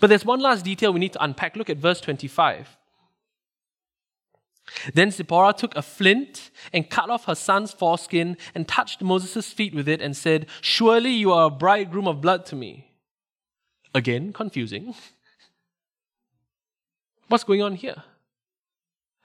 But 0.00 0.06
there's 0.06 0.24
one 0.24 0.40
last 0.40 0.64
detail 0.64 0.90
we 0.90 1.00
need 1.00 1.12
to 1.12 1.22
unpack. 1.22 1.54
Look 1.54 1.68
at 1.68 1.76
verse 1.76 2.00
25. 2.00 2.78
Then 4.94 5.10
Zipporah 5.10 5.52
took 5.52 5.76
a 5.76 5.82
flint 5.82 6.50
and 6.72 6.88
cut 6.88 7.10
off 7.10 7.26
her 7.26 7.34
son's 7.34 7.72
foreskin 7.72 8.38
and 8.54 8.66
touched 8.66 9.02
Moses' 9.02 9.52
feet 9.52 9.74
with 9.74 9.86
it 9.86 10.00
and 10.00 10.16
said, 10.16 10.46
Surely 10.62 11.10
you 11.10 11.30
are 11.30 11.48
a 11.48 11.50
bridegroom 11.50 12.08
of 12.08 12.22
blood 12.22 12.46
to 12.46 12.56
me. 12.56 12.90
Again, 13.94 14.32
confusing. 14.32 14.94
What's 17.28 17.44
going 17.44 17.60
on 17.60 17.74
here? 17.74 18.02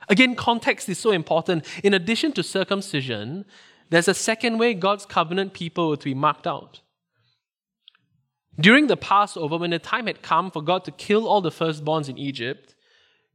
Again, 0.10 0.36
context 0.36 0.90
is 0.90 1.00
so 1.00 1.12
important. 1.12 1.66
In 1.82 1.94
addition 1.94 2.34
to 2.34 2.44
circumcision, 2.44 3.46
there's 3.89 4.08
a 4.08 4.13
second 4.13 4.58
way 4.58 4.73
God's 4.73 5.06
covenant 5.06 5.54
people 5.54 5.89
were 5.89 5.97
to 5.97 6.06
be 6.06 6.13
marked 6.13 6.47
out. 6.47 6.82
During 8.60 8.88
the 8.88 8.97
Passover, 8.97 9.58
when 9.58 9.71
the 9.71 9.80
time 9.80 10.08
had 10.08 10.21
come 10.21 10.52
for 10.52 10.62
God 10.62 10.84
to 10.86 10.91
kill 10.91 11.28
all 11.28 11.41
the 11.41 11.49
firstborns 11.49 12.10
in 12.10 12.17
Egypt, 12.17 12.75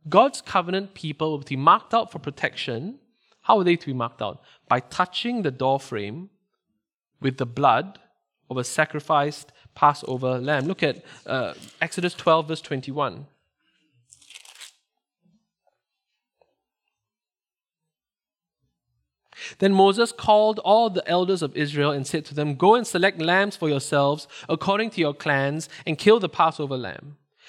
God's 0.09 0.43
covenant 0.43 0.95
people 0.95 1.39
were 1.39 1.45
to 1.45 1.49
be 1.49 1.57
marked 1.57 1.95
out 1.95 2.13
for 2.13 2.19
protection. 2.19 2.99
How 3.43 3.57
were 3.57 3.65
they 3.65 3.77
to 3.77 3.87
be 3.87 3.95
marked 3.95 4.21
out? 4.21 4.43
By 4.69 4.81
touching 4.81 5.43
the 5.43 5.51
doorframe 5.51 6.29
with 7.21 7.39
the 7.39 7.47
blood 7.47 7.99
of 8.51 8.59
a 8.59 8.65
sacrificed 8.65 9.51
Passover 9.75 10.39
lamb. 10.39 10.67
Look 10.67 10.83
at 10.83 11.03
uh, 11.27 11.55
Exodus 11.81 12.15
12, 12.15 12.49
verse 12.49 12.61
21. 12.61 13.27
Then 19.59 19.73
Moses 19.73 20.13
called 20.13 20.59
all 20.61 20.91
the 20.91 21.07
elders 21.09 21.43
of 21.43 21.57
Israel 21.57 21.91
and 21.91 22.07
said 22.07 22.25
to 22.27 22.35
them, 22.35 22.55
Go 22.55 22.75
and 22.75 22.87
select 22.87 23.21
lambs 23.21 23.57
for 23.57 23.69
yourselves 23.69 24.29
according 24.49 24.91
to 24.91 25.01
your 25.01 25.15
clans 25.15 25.69
and 25.87 25.99
kill 25.99 26.21
the 26.21 26.29
Passover 26.29 26.77
lamb. 26.77 27.17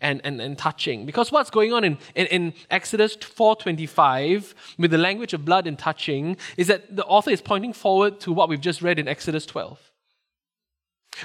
and, 0.00 0.20
and, 0.24 0.40
and 0.40 0.58
touching. 0.58 1.06
Because 1.06 1.32
what's 1.32 1.50
going 1.50 1.72
on 1.72 1.84
in, 1.84 1.98
in, 2.14 2.26
in 2.26 2.54
Exodus 2.70 3.16
4.25 3.16 4.54
with 4.78 4.90
the 4.90 4.98
language 4.98 5.32
of 5.32 5.44
blood 5.44 5.66
and 5.66 5.78
touching 5.78 6.36
is 6.56 6.66
that 6.66 6.94
the 6.94 7.04
author 7.04 7.30
is 7.30 7.40
pointing 7.40 7.72
forward 7.72 8.20
to 8.20 8.32
what 8.32 8.48
we've 8.48 8.60
just 8.60 8.82
read 8.82 8.98
in 8.98 9.08
Exodus 9.08 9.46
12. 9.46 9.90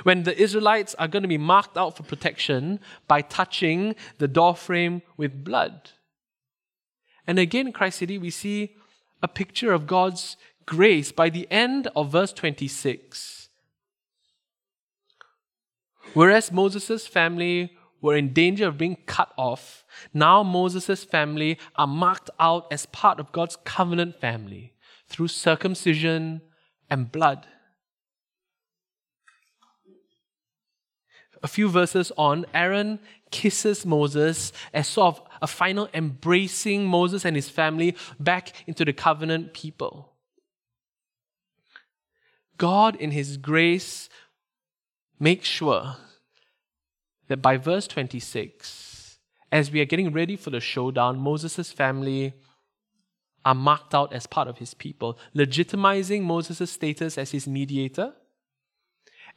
When 0.03 0.23
the 0.23 0.37
Israelites 0.39 0.95
are 0.95 1.07
going 1.07 1.23
to 1.23 1.27
be 1.27 1.37
marked 1.37 1.77
out 1.77 1.97
for 1.97 2.03
protection 2.03 2.79
by 3.07 3.21
touching 3.21 3.95
the 4.19 4.27
doorframe 4.27 5.01
with 5.17 5.43
blood. 5.43 5.91
And 7.27 7.37
again, 7.37 7.67
in 7.67 7.73
Christ 7.73 7.99
City, 7.99 8.17
we 8.17 8.29
see 8.29 8.75
a 9.21 9.27
picture 9.27 9.73
of 9.73 9.87
God's 9.87 10.37
grace 10.65 11.11
by 11.11 11.29
the 11.29 11.47
end 11.51 11.87
of 11.95 12.11
verse 12.11 12.31
26. 12.31 13.49
Whereas 16.13 16.51
Moses' 16.51 17.07
family 17.07 17.77
were 18.01 18.15
in 18.15 18.33
danger 18.33 18.67
of 18.67 18.77
being 18.77 18.97
cut 19.05 19.31
off, 19.37 19.85
now 20.13 20.43
Moses' 20.43 21.03
family 21.03 21.57
are 21.75 21.87
marked 21.87 22.29
out 22.39 22.67
as 22.71 22.85
part 22.87 23.19
of 23.19 23.31
God's 23.31 23.57
covenant 23.63 24.19
family 24.19 24.73
through 25.07 25.27
circumcision 25.27 26.41
and 26.89 27.11
blood. 27.11 27.45
A 31.43 31.47
few 31.47 31.69
verses 31.69 32.11
on, 32.17 32.45
Aaron 32.53 32.99
kisses 33.31 33.85
Moses 33.85 34.51
as 34.73 34.87
sort 34.87 35.15
of 35.15 35.23
a 35.41 35.47
final 35.47 35.89
embracing 35.93 36.85
Moses 36.85 37.25
and 37.25 37.35
his 37.35 37.49
family 37.49 37.95
back 38.19 38.53
into 38.67 38.85
the 38.85 38.93
covenant 38.93 39.53
people. 39.53 40.13
God, 42.57 42.95
in 42.95 43.09
his 43.09 43.37
grace, 43.37 44.07
makes 45.19 45.47
sure 45.47 45.95
that 47.27 47.41
by 47.41 47.57
verse 47.57 47.87
26, 47.87 49.17
as 49.51 49.71
we 49.71 49.81
are 49.81 49.85
getting 49.85 50.11
ready 50.11 50.35
for 50.35 50.49
the 50.49 50.59
showdown, 50.59 51.19
Moses' 51.19 51.71
family 51.71 52.33
are 53.43 53.55
marked 53.55 53.95
out 53.95 54.13
as 54.13 54.27
part 54.27 54.47
of 54.47 54.59
his 54.59 54.73
people, 54.73 55.17
legitimizing 55.35 56.21
Moses' 56.21 56.71
status 56.71 57.17
as 57.17 57.31
his 57.31 57.47
mediator 57.47 58.13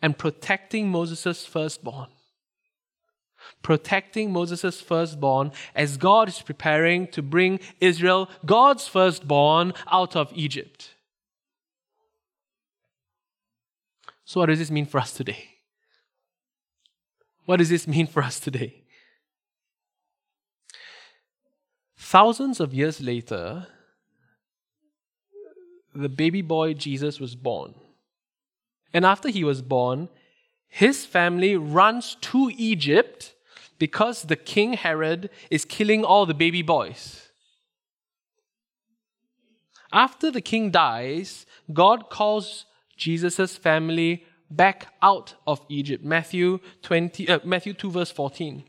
and 0.03 0.19
protecting 0.19 0.89
Moses' 0.89 1.47
firstborn. 1.47 2.09
Protecting 3.63 4.33
Moses' 4.33 4.81
firstborn 4.81 5.53
as 5.75 5.97
God 5.97 6.29
is 6.29 6.41
preparing 6.41 7.07
to 7.09 7.23
bring 7.23 7.61
Israel, 7.81 8.31
God's 8.45 8.89
firstborn, 8.89 9.75
out 9.91 10.17
of 10.17 10.33
Egypt. 10.35 10.95
So, 14.25 14.41
what 14.41 14.47
does 14.47 14.59
this 14.59 14.71
mean 14.71 14.87
for 14.87 14.99
us 14.99 15.13
today? 15.13 15.54
What 17.47 17.59
does 17.59 17.69
this 17.69 17.87
mean 17.87 18.07
for 18.07 18.23
us 18.23 18.41
today? 18.41 18.83
Thousands 21.97 22.61
of 22.61 22.73
years 22.73 23.01
later, 23.01 23.67
the 25.95 26.09
baby 26.09 26.43
boy 26.43 26.75
Jesus 26.75 27.21
was 27.21 27.35
born. 27.35 27.75
And 28.93 29.05
after 29.05 29.29
he 29.29 29.45
was 29.45 29.63
born, 29.63 30.09
his 30.69 31.05
family 31.05 31.57
runs 31.57 32.17
to 32.21 32.51
Egypt 32.57 33.35
because 33.79 34.23
the 34.23 34.37
king 34.37 34.75
Herod 34.75 35.31
is 35.51 35.65
killing 35.65 36.05
all 36.05 36.27
the 36.27 36.35
baby 36.35 36.63
boys. 36.63 37.31
After 39.93 40.31
the 40.31 40.41
king 40.41 40.71
dies, 40.71 41.47
God 41.73 42.11
calls 42.11 42.67
Jesus' 42.97 43.57
family 43.57 44.25
back 44.57 44.89
out 45.03 45.35
of 45.47 45.61
Egypt. 45.69 46.05
Matthew 46.05 46.61
20 46.83 47.29
uh, 47.29 47.39
Matthew 47.45 47.73
2 47.73 47.91
verse 47.91 48.11
14. 48.11 48.65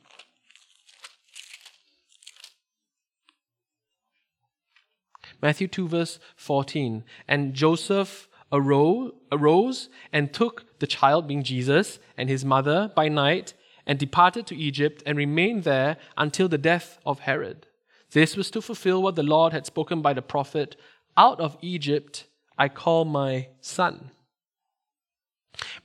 Matthew 5.42 5.68
2, 5.68 5.88
verse 5.88 6.20
14. 6.36 7.04
And 7.28 7.54
Joseph 7.54 8.28
arose, 8.52 9.12
arose 9.32 9.90
and 10.12 10.34
took 10.34 10.80
the 10.80 10.88
child, 10.88 11.28
being 11.28 11.44
Jesus, 11.44 12.00
and 12.18 12.30
his 12.30 12.44
mother 12.44 12.92
by 12.96 13.10
night, 13.10 13.54
and 13.86 14.00
departed 14.00 14.48
to 14.48 14.56
Egypt, 14.56 15.04
and 15.06 15.18
remained 15.18 15.64
there 15.64 15.98
until 16.18 16.48
the 16.48 16.58
death 16.58 16.98
of 17.06 17.20
Herod. 17.20 17.68
This 18.12 18.36
was 18.36 18.50
to 18.52 18.62
fulfill 18.62 19.04
what 19.04 19.16
the 19.16 19.24
Lord 19.24 19.54
had 19.54 19.66
spoken 19.66 20.02
by 20.02 20.14
the 20.14 20.22
prophet 20.22 20.76
Out 21.18 21.40
of 21.40 21.58
Egypt 21.62 22.26
I 22.58 22.68
call 22.68 23.06
my 23.06 23.50
son. 23.62 24.12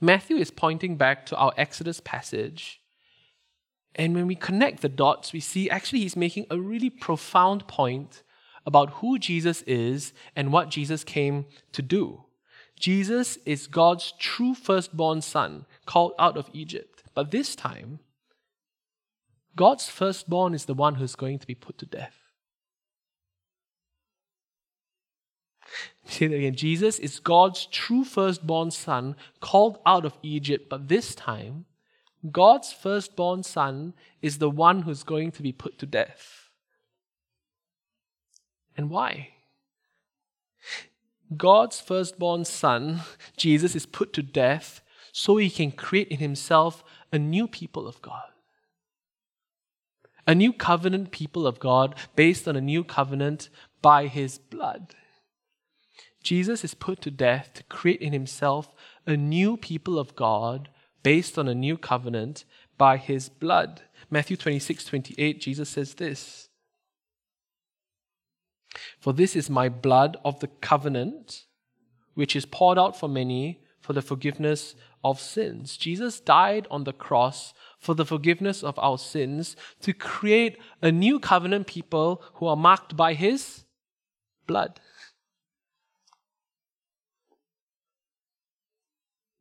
Matthew 0.01 0.37
is 0.37 0.51
pointing 0.51 0.97
back 0.97 1.27
to 1.27 1.37
our 1.37 1.53
Exodus 1.57 2.01
passage. 2.01 2.81
And 3.95 4.15
when 4.15 4.27
we 4.27 4.35
connect 4.35 4.83
the 4.83 4.89
dots, 4.89 5.33
we 5.33 5.41
see 5.41 5.69
actually 5.69 6.01
he's 6.01 6.17
making 6.17 6.47
a 6.51 6.59
really 6.59 6.91
profound 6.91 7.67
point 7.67 8.23
about 8.65 8.91
who 8.95 9.19
Jesus 9.19 9.63
is 9.63 10.13
and 10.37 10.53
what 10.53 10.71
Jesus 10.71 11.05
came 11.05 11.47
to 11.73 11.83
do. 11.83 12.25
Jesus 12.79 13.37
is 13.45 13.67
God's 13.67 14.13
true 14.19 14.55
firstborn 14.55 15.21
son, 15.21 15.67
called 15.87 16.13
out 16.19 16.37
of 16.37 16.49
Egypt. 16.53 17.03
But 17.15 17.31
this 17.31 17.55
time, 17.55 18.01
God's 19.57 19.89
firstborn 19.89 20.55
is 20.55 20.65
the 20.65 20.75
one 20.75 20.95
who's 20.95 21.15
going 21.15 21.39
to 21.41 21.47
be 21.47 21.55
put 21.55 21.77
to 21.79 21.87
death. 21.87 22.20
Say 26.11 26.27
that 26.27 26.35
again. 26.35 26.57
Jesus 26.57 26.99
is 26.99 27.21
God's 27.21 27.67
true 27.67 28.03
firstborn 28.03 28.73
son, 28.73 29.15
called 29.39 29.79
out 29.87 30.05
of 30.05 30.19
Egypt, 30.25 30.69
but 30.69 30.89
this 30.89 31.15
time, 31.15 31.67
God's 32.33 32.73
firstborn 32.73 33.45
son 33.45 33.95
is 34.21 34.39
the 34.39 34.51
one 34.51 34.83
who's 34.83 35.05
going 35.05 35.31
to 35.31 35.43
be 35.43 35.53
put 35.53 35.79
to 35.79 35.87
death. 35.87 36.51
And 38.77 38.91
why? 38.91 39.29
God's 41.37 41.81
firstborn 41.81 42.45
son, 42.45 43.03
Jesus, 43.37 43.77
is 43.77 43.87
put 43.87 44.13
to 44.15 44.23
death 44.23 44.83
so 45.13 45.37
he 45.37 45.49
can 45.49 45.71
create 45.71 46.09
in 46.09 46.19
himself 46.19 46.83
a 47.13 47.21
new 47.21 47.47
people 47.47 47.87
of 47.87 48.03
God. 48.03 48.31
A 50.27 50.35
new 50.35 50.53
covenant 50.53 51.13
people 51.13 51.47
of 51.47 51.61
God 51.61 51.95
based 52.17 52.49
on 52.49 52.57
a 52.57 52.61
new 52.61 52.83
covenant 52.83 53.49
by 53.81 54.09
his 54.09 54.39
blood. 54.39 54.95
Jesus 56.23 56.65
is 56.65 56.75
put 56.75 57.01
to 57.03 57.11
death 57.11 57.51
to 57.55 57.63
create 57.65 58.01
in 58.01 58.13
himself 58.13 58.75
a 59.07 59.17
new 59.17 59.57
people 59.57 59.99
of 59.99 60.15
God 60.15 60.69
based 61.03 61.39
on 61.39 61.49
a 61.49 61.55
new 61.55 61.79
covenant 61.79 62.45
by 62.77 62.97
his 62.97 63.29
blood. 63.29 63.83
Matthew 64.11 64.37
26, 64.37 64.85
28, 64.85 65.41
Jesus 65.41 65.69
says 65.69 65.95
this 65.95 66.49
For 68.99 69.13
this 69.13 69.35
is 69.35 69.49
my 69.49 69.69
blood 69.69 70.19
of 70.25 70.41
the 70.41 70.49
covenant, 70.49 71.47
which 72.15 72.37
is 72.37 72.45
poured 72.45 72.79
out 72.79 72.99
for 72.99 73.09
many 73.09 73.63
for 73.81 73.95
the 73.95 74.03
forgiveness 74.03 74.75
of 75.03 75.21
sins. 75.21 75.77
Jesus 75.77 76.21
died 76.21 76.67
on 76.71 76.85
the 76.85 76.93
cross 76.93 77.55
for 77.79 77.95
the 77.95 78.05
forgiveness 78.05 78.63
of 78.63 78.79
our 78.79 78.99
sins 78.99 79.57
to 79.81 79.95
create 79.95 80.59
a 80.83 80.93
new 80.93 81.19
covenant 81.19 81.67
people 81.67 82.23
who 82.35 82.47
are 82.47 82.57
marked 82.57 82.97
by 82.97 83.15
his 83.15 83.65
blood. 84.47 84.81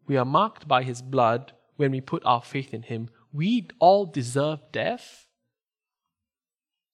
We 0.10 0.18
are 0.18 0.26
marked 0.26 0.68
by 0.68 0.82
his 0.82 1.04
blood 1.04 1.54
when 1.78 1.92
we 1.92 2.02
put 2.02 2.26
our 2.26 2.42
faith 2.42 2.74
in 2.74 2.82
him. 2.82 3.10
We 3.32 3.68
all 3.78 4.08
deserve 4.08 4.60
death. 4.72 5.28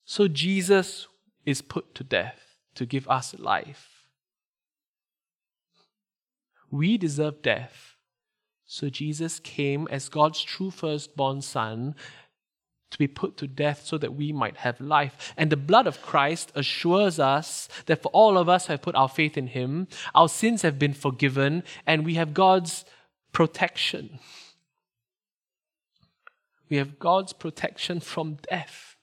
So 0.04 0.28
Jesus 0.28 1.08
is 1.46 1.62
put 1.62 1.96
to 1.96 2.04
death 2.04 2.58
to 2.76 2.86
give 2.86 3.08
us 3.08 3.34
life. 3.40 4.10
We 6.70 6.98
deserve 6.98 7.42
death. 7.42 7.96
So 8.66 8.90
Jesus 8.90 9.40
came 9.40 9.88
as 9.90 10.10
God's 10.10 10.42
true 10.42 10.70
firstborn 10.70 11.42
son 11.42 11.96
to 12.92 12.98
be 12.98 13.08
put 13.08 13.38
to 13.38 13.48
death 13.48 13.86
so 13.86 13.98
that 13.98 14.16
we 14.16 14.34
might 14.34 14.58
have 14.58 14.82
life. 14.82 15.34
And 15.38 15.50
the 15.50 15.58
blood 15.58 15.88
of 15.88 16.02
Christ 16.02 16.52
assures 16.54 17.18
us 17.18 17.70
that 17.86 18.02
for 18.02 18.10
all 18.10 18.38
of 18.38 18.50
us 18.50 18.68
who 18.68 18.74
have 18.74 18.82
put 18.82 18.96
our 18.96 19.10
faith 19.10 19.38
in 19.38 19.48
him, 19.48 19.88
our 20.14 20.28
sins 20.28 20.64
have 20.64 20.78
been 20.78 20.94
forgiven 20.94 21.64
and 21.88 22.06
we 22.06 22.16
have 22.16 22.34
God's 22.34 22.84
protection. 23.36 24.20
We 26.70 26.78
have 26.78 26.98
God's 27.00 27.34
protection 27.34 28.00
from 28.00 28.38
death, 28.50 28.96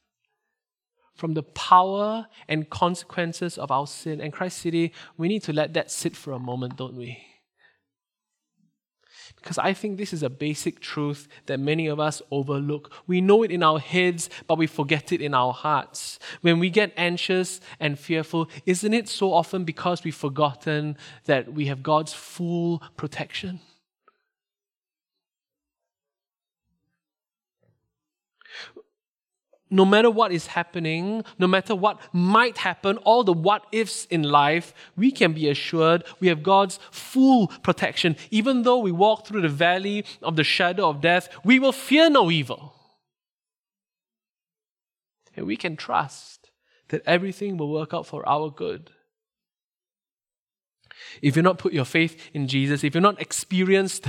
from 1.15 1.35
the 1.35 1.43
power 1.43 2.29
and 2.49 2.71
consequences 2.71 3.59
of 3.59 3.71
our 3.71 3.87
sin. 3.87 4.23
And 4.23 4.33
Christ 4.33 4.57
City, 4.57 4.95
we 5.19 5.29
need 5.29 5.43
to 5.43 5.53
let 5.53 5.75
that 5.75 5.91
sit 5.91 6.17
for 6.17 6.33
a 6.33 6.39
moment, 6.39 6.79
don't 6.79 6.97
we? 6.97 7.23
Because 9.37 9.59
I 9.59 9.75
think 9.75 9.99
this 9.99 10.15
is 10.15 10.23
a 10.23 10.31
basic 10.31 10.81
truth 10.81 11.29
that 11.45 11.61
many 11.61 11.87
of 11.87 12.01
us 12.01 12.23
overlook. 12.31 12.91
We 13.07 13.21
know 13.21 13.43
it 13.43 13.51
in 13.51 13.63
our 13.63 13.81
heads, 13.81 14.31
but 14.47 14.57
we 14.57 14.67
forget 14.67 15.13
it 15.13 15.21
in 15.21 15.35
our 15.35 15.53
hearts. 15.53 16.19
When 16.41 16.59
we 16.59 16.71
get 16.71 16.95
anxious 16.97 17.61
and 17.79 17.99
fearful, 17.99 18.49
isn't 18.65 18.95
it 18.95 19.11
so 19.11 19.35
often 19.35 19.65
because 19.65 20.05
we've 20.05 20.15
forgotten 20.15 20.97
that 21.27 21.53
we 21.53 21.67
have 21.67 21.83
God's 21.83 22.15
full 22.15 22.83
protection? 22.97 23.61
No 29.73 29.87
matter 29.87 30.11
what 30.11 30.33
is 30.33 30.49
happening, 30.49 31.25
no 31.39 31.47
matter 31.47 31.75
what 31.75 31.99
might 32.13 32.59
happen, 32.59 32.99
all 32.99 33.25
the 33.25 33.33
what 33.33 33.65
ifs 33.73 34.05
in 34.05 34.23
life, 34.23 34.75
we 34.97 35.11
can 35.11 35.33
be 35.33 35.49
assured 35.49 36.05
we 36.21 36.29
have 36.29 36.43
God's 36.43 36.79
full 36.91 37.49
protection. 37.63 38.17
Even 38.31 38.63
though 38.63 38.79
we 38.79 38.93
walk 38.93 39.27
through 39.27 39.41
the 39.41 39.49
valley 39.49 40.05
of 40.23 40.37
the 40.37 40.45
shadow 40.45 40.89
of 40.89 41.01
death, 41.01 41.29
we 41.43 41.59
will 41.59 41.73
fear 41.73 42.11
no 42.11 42.31
evil. 42.31 42.75
And 45.35 45.47
we 45.47 45.57
can 45.57 45.77
trust 45.77 46.51
that 46.89 47.03
everything 47.07 47.57
will 47.57 47.73
work 47.73 47.95
out 47.95 48.07
for 48.07 48.29
our 48.29 48.51
good. 48.51 48.91
If 51.23 51.35
you've 51.35 51.45
not 51.45 51.59
put 51.59 51.73
your 51.73 51.87
faith 51.87 52.31
in 52.35 52.47
Jesus, 52.47 52.85
if 52.85 52.95
you've 52.95 53.03
not 53.03 53.21
experienced 53.21 54.07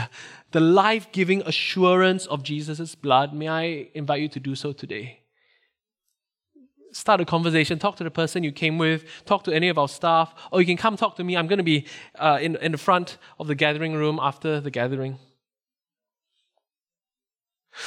the 0.51 0.59
life 0.59 1.09
giving 1.13 1.41
assurance 1.43 2.25
of 2.25 2.43
Jesus' 2.43 2.95
blood, 2.95 3.33
may 3.33 3.47
I 3.47 3.87
invite 3.93 4.21
you 4.21 4.27
to 4.27 4.39
do 4.41 4.55
so 4.55 4.73
today 4.73 5.22
start 6.93 7.19
a 7.19 7.25
conversation, 7.25 7.79
talk 7.79 7.97
to 7.97 8.03
the 8.03 8.11
person 8.11 8.43
you 8.43 8.51
came 8.51 8.77
with, 8.77 9.03
talk 9.25 9.43
to 9.43 9.51
any 9.51 9.67
of 9.67 9.77
our 9.77 9.89
staff, 9.89 10.33
or 10.51 10.61
you 10.61 10.65
can 10.65 10.77
come 10.77 10.95
talk 10.95 11.15
to 11.17 11.23
me. 11.23 11.35
I'm 11.35 11.47
going 11.47 11.57
to 11.57 11.63
be 11.63 11.85
uh, 12.17 12.39
in, 12.41 12.55
in 12.57 12.71
the 12.71 12.77
front 12.77 13.17
of 13.39 13.47
the 13.47 13.55
gathering 13.55 13.93
room 13.93 14.19
after 14.21 14.61
the 14.61 14.71
gathering. 14.71 15.19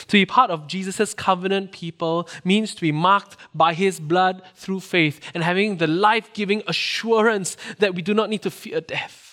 To 0.09 0.13
be 0.13 0.27
part 0.27 0.51
of 0.51 0.67
Jesus' 0.67 1.15
covenant 1.15 1.71
people 1.71 2.29
means 2.45 2.75
to 2.75 2.81
be 2.81 2.93
marked 2.93 3.37
by 3.55 3.73
his 3.73 4.01
blood 4.01 4.43
through 4.55 4.81
faith 4.81 5.21
and 5.33 5.45
having 5.45 5.77
the 5.77 5.87
life 5.87 6.33
giving 6.35 6.63
assurance 6.67 7.57
that 7.79 7.95
we 7.95 8.03
do 8.03 8.13
not 8.13 8.29
need 8.29 8.43
to 8.43 8.51
fear 8.51 8.81
death. 8.81 9.26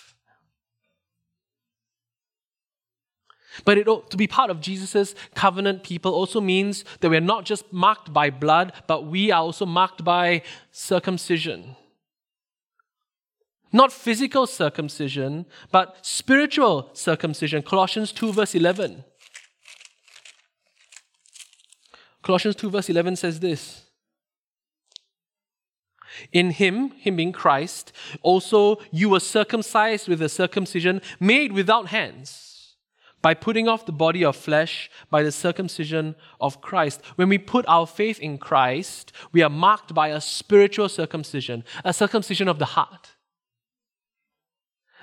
But 3.64 3.78
it, 3.78 3.84
to 3.84 4.16
be 4.16 4.26
part 4.26 4.50
of 4.50 4.60
Jesus' 4.60 5.14
covenant 5.34 5.84
people 5.84 6.12
also 6.12 6.40
means 6.40 6.84
that 7.00 7.10
we're 7.10 7.20
not 7.20 7.44
just 7.44 7.72
marked 7.72 8.12
by 8.12 8.30
blood, 8.30 8.72
but 8.86 9.06
we 9.06 9.30
are 9.30 9.42
also 9.42 9.66
marked 9.66 10.04
by 10.04 10.42
circumcision. 10.72 11.76
Not 13.72 13.92
physical 13.92 14.46
circumcision, 14.46 15.46
but 15.70 15.96
spiritual 16.02 16.90
circumcision. 16.92 17.62
Colossians 17.62 18.12
2, 18.12 18.32
verse 18.32 18.54
11. 18.54 19.04
Colossians 22.22 22.56
2, 22.56 22.70
verse 22.70 22.88
11 22.88 23.16
says 23.16 23.40
this. 23.40 23.82
In 26.32 26.50
him, 26.50 26.90
him 26.92 27.16
being 27.16 27.32
Christ, 27.32 27.92
also 28.22 28.78
you 28.92 29.08
were 29.08 29.20
circumcised 29.20 30.08
with 30.08 30.22
a 30.22 30.28
circumcision 30.28 31.02
made 31.18 31.52
without 31.52 31.88
hands 31.88 32.53
by 33.24 33.32
putting 33.32 33.68
off 33.68 33.86
the 33.86 33.90
body 34.06 34.22
of 34.22 34.36
flesh 34.36 34.90
by 35.08 35.22
the 35.22 35.32
circumcision 35.32 36.14
of 36.42 36.60
Christ. 36.60 37.00
When 37.16 37.30
we 37.30 37.38
put 37.38 37.64
our 37.66 37.86
faith 37.86 38.20
in 38.20 38.36
Christ, 38.36 39.12
we 39.32 39.40
are 39.40 39.48
marked 39.48 39.94
by 39.94 40.08
a 40.08 40.20
spiritual 40.20 40.90
circumcision, 40.90 41.64
a 41.86 41.94
circumcision 41.94 42.48
of 42.48 42.58
the 42.58 42.66
heart. 42.66 43.12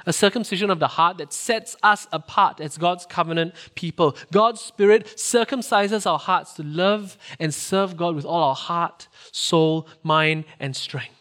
A 0.06 0.14
circumcision 0.14 0.70
of 0.70 0.78
the 0.78 0.88
heart 0.88 1.18
that 1.18 1.34
sets 1.34 1.76
us 1.82 2.08
apart 2.12 2.62
as 2.62 2.78
God's 2.78 3.08
covenant 3.08 3.56
people. 3.74 4.16
God's 4.32 4.62
Spirit 4.62 5.08
circumcises 5.16 6.06
our 6.06 6.20
hearts 6.20 6.54
to 6.54 6.64
love 6.64 7.18
and 7.40 7.52
serve 7.52 7.98
God 7.98 8.14
with 8.14 8.26
all 8.26 8.44
our 8.44 8.56
heart, 8.56 9.08
soul, 9.32 9.88
mind, 10.04 10.46
and 10.60 10.76
strength. 10.76 11.21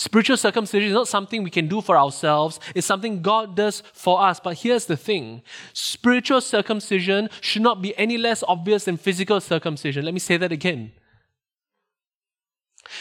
Spiritual 0.00 0.38
circumcision 0.38 0.88
is 0.88 0.94
not 0.94 1.08
something 1.08 1.42
we 1.42 1.50
can 1.50 1.68
do 1.68 1.82
for 1.82 1.98
ourselves, 1.98 2.58
it's 2.74 2.86
something 2.86 3.20
God 3.20 3.54
does 3.54 3.82
for 3.92 4.22
us. 4.22 4.40
But 4.40 4.56
here's 4.56 4.86
the 4.86 4.96
thing 4.96 5.42
spiritual 5.74 6.40
circumcision 6.40 7.28
should 7.42 7.60
not 7.60 7.82
be 7.82 7.94
any 7.98 8.16
less 8.16 8.42
obvious 8.48 8.84
than 8.84 8.96
physical 8.96 9.42
circumcision. 9.42 10.06
Let 10.06 10.14
me 10.14 10.20
say 10.20 10.38
that 10.38 10.52
again. 10.52 10.92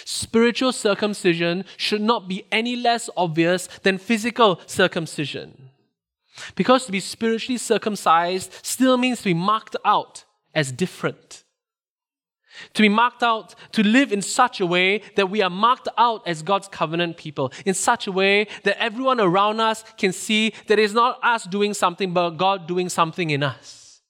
Spiritual 0.04 0.74
circumcision 0.74 1.64
should 1.78 2.02
not 2.02 2.28
be 2.28 2.46
any 2.52 2.76
less 2.76 3.10
obvious 3.16 3.68
than 3.84 3.98
physical 3.98 4.60
circumcision. 4.66 5.70
Because 6.56 6.86
to 6.86 6.92
be 6.92 7.00
spiritually 7.00 7.60
circumcised 7.60 8.52
still 8.62 8.98
means 8.98 9.20
to 9.20 9.30
be 9.30 9.34
marked 9.34 9.78
out 9.86 10.26
as 10.54 10.74
different. 10.74 11.46
To 12.74 12.82
be 12.82 12.90
marked 12.90 13.24
out, 13.24 13.56
to 13.74 13.84
live 13.84 14.12
in 14.12 14.22
such 14.22 14.60
a 14.60 14.66
way 14.66 15.02
that 15.16 15.30
we 15.30 15.42
are 15.42 15.50
marked 15.50 15.88
out 15.98 16.28
as 16.28 16.42
God's 16.42 16.68
covenant 16.68 17.18
people, 17.18 17.52
in 17.66 17.74
such 17.74 18.08
a 18.08 18.12
way 18.12 18.48
that 18.64 18.82
everyone 18.82 19.20
around 19.20 19.60
us 19.60 19.84
can 19.98 20.12
see 20.12 20.54
that 20.68 20.80
it's 20.80 20.94
not 20.94 21.20
us 21.24 21.46
doing 21.46 21.74
something, 21.74 22.14
but 22.14 22.32
God 22.32 22.68
doing 22.68 22.90
something 22.90 23.30
in 23.30 23.44
us. 23.44 24.02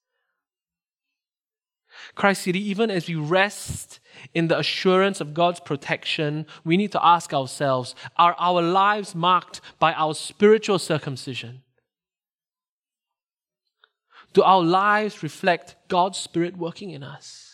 Christ 2.16 2.42
City, 2.44 2.60
even 2.70 2.92
as 2.92 3.08
we 3.08 3.16
rest 3.16 4.00
in 4.34 4.50
the 4.50 4.60
assurance 4.60 5.22
of 5.22 5.34
God's 5.34 5.60
protection, 5.60 6.46
we 6.66 6.76
need 6.76 6.92
to 6.92 7.06
ask 7.06 7.34
ourselves 7.34 7.96
are 8.18 8.36
our 8.38 8.62
lives 8.62 9.16
marked 9.16 9.62
by 9.80 9.94
our 9.94 10.14
spiritual 10.14 10.80
circumcision? 10.80 11.62
Do 14.34 14.44
our 14.44 14.62
lives 14.62 15.24
reflect 15.24 15.76
God's 15.88 16.18
Spirit 16.18 16.58
working 16.58 16.92
in 16.92 17.04
us? 17.04 17.49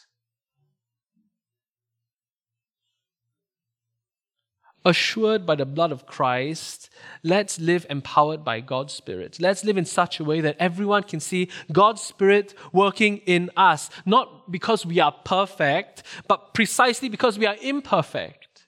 Assured 4.87 5.47
by 5.47 5.55
the 5.55 5.65
blood 5.65 5.91
of 5.91 6.05
Christ, 6.05 6.91
let's 7.23 7.59
live 7.59 7.87
empowered 7.89 8.45
by 8.45 8.59
God's 8.59 8.93
Spirit. 8.93 9.37
Let's 9.39 9.63
live 9.63 9.77
in 9.77 9.85
such 9.85 10.19
a 10.19 10.23
way 10.23 10.41
that 10.41 10.57
everyone 10.59 11.01
can 11.01 11.19
see 11.19 11.49
God's 11.71 12.03
Spirit 12.03 12.53
working 12.71 13.17
in 13.25 13.49
us, 13.57 13.89
not 14.05 14.51
because 14.51 14.85
we 14.85 14.99
are 14.99 15.11
perfect, 15.11 16.03
but 16.27 16.53
precisely 16.53 17.09
because 17.09 17.39
we 17.39 17.47
are 17.47 17.55
imperfect. 17.63 18.67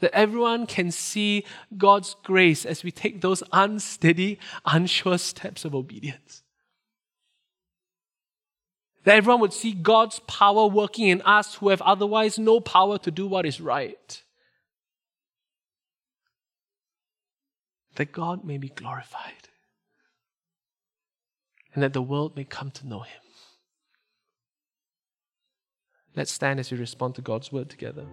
That 0.00 0.12
everyone 0.12 0.66
can 0.66 0.90
see 0.90 1.44
God's 1.76 2.16
grace 2.24 2.66
as 2.66 2.82
we 2.82 2.90
take 2.90 3.20
those 3.20 3.44
unsteady, 3.52 4.40
unsure 4.66 5.18
steps 5.18 5.64
of 5.64 5.72
obedience. 5.72 6.42
That 9.04 9.16
everyone 9.16 9.40
would 9.40 9.52
see 9.52 9.72
God's 9.72 10.18
power 10.26 10.66
working 10.66 11.06
in 11.06 11.22
us 11.22 11.54
who 11.54 11.68
have 11.68 11.82
otherwise 11.82 12.40
no 12.40 12.58
power 12.58 12.98
to 12.98 13.12
do 13.12 13.28
what 13.28 13.46
is 13.46 13.60
right. 13.60 14.22
That 17.98 18.12
God 18.12 18.44
may 18.44 18.58
be 18.58 18.68
glorified 18.68 19.48
and 21.74 21.82
that 21.82 21.94
the 21.94 22.00
world 22.00 22.36
may 22.36 22.44
come 22.44 22.70
to 22.70 22.86
know 22.86 23.00
Him. 23.00 23.22
Let's 26.14 26.30
stand 26.30 26.60
as 26.60 26.70
we 26.70 26.78
respond 26.78 27.16
to 27.16 27.22
God's 27.22 27.50
word 27.50 27.68
together. 27.68 28.06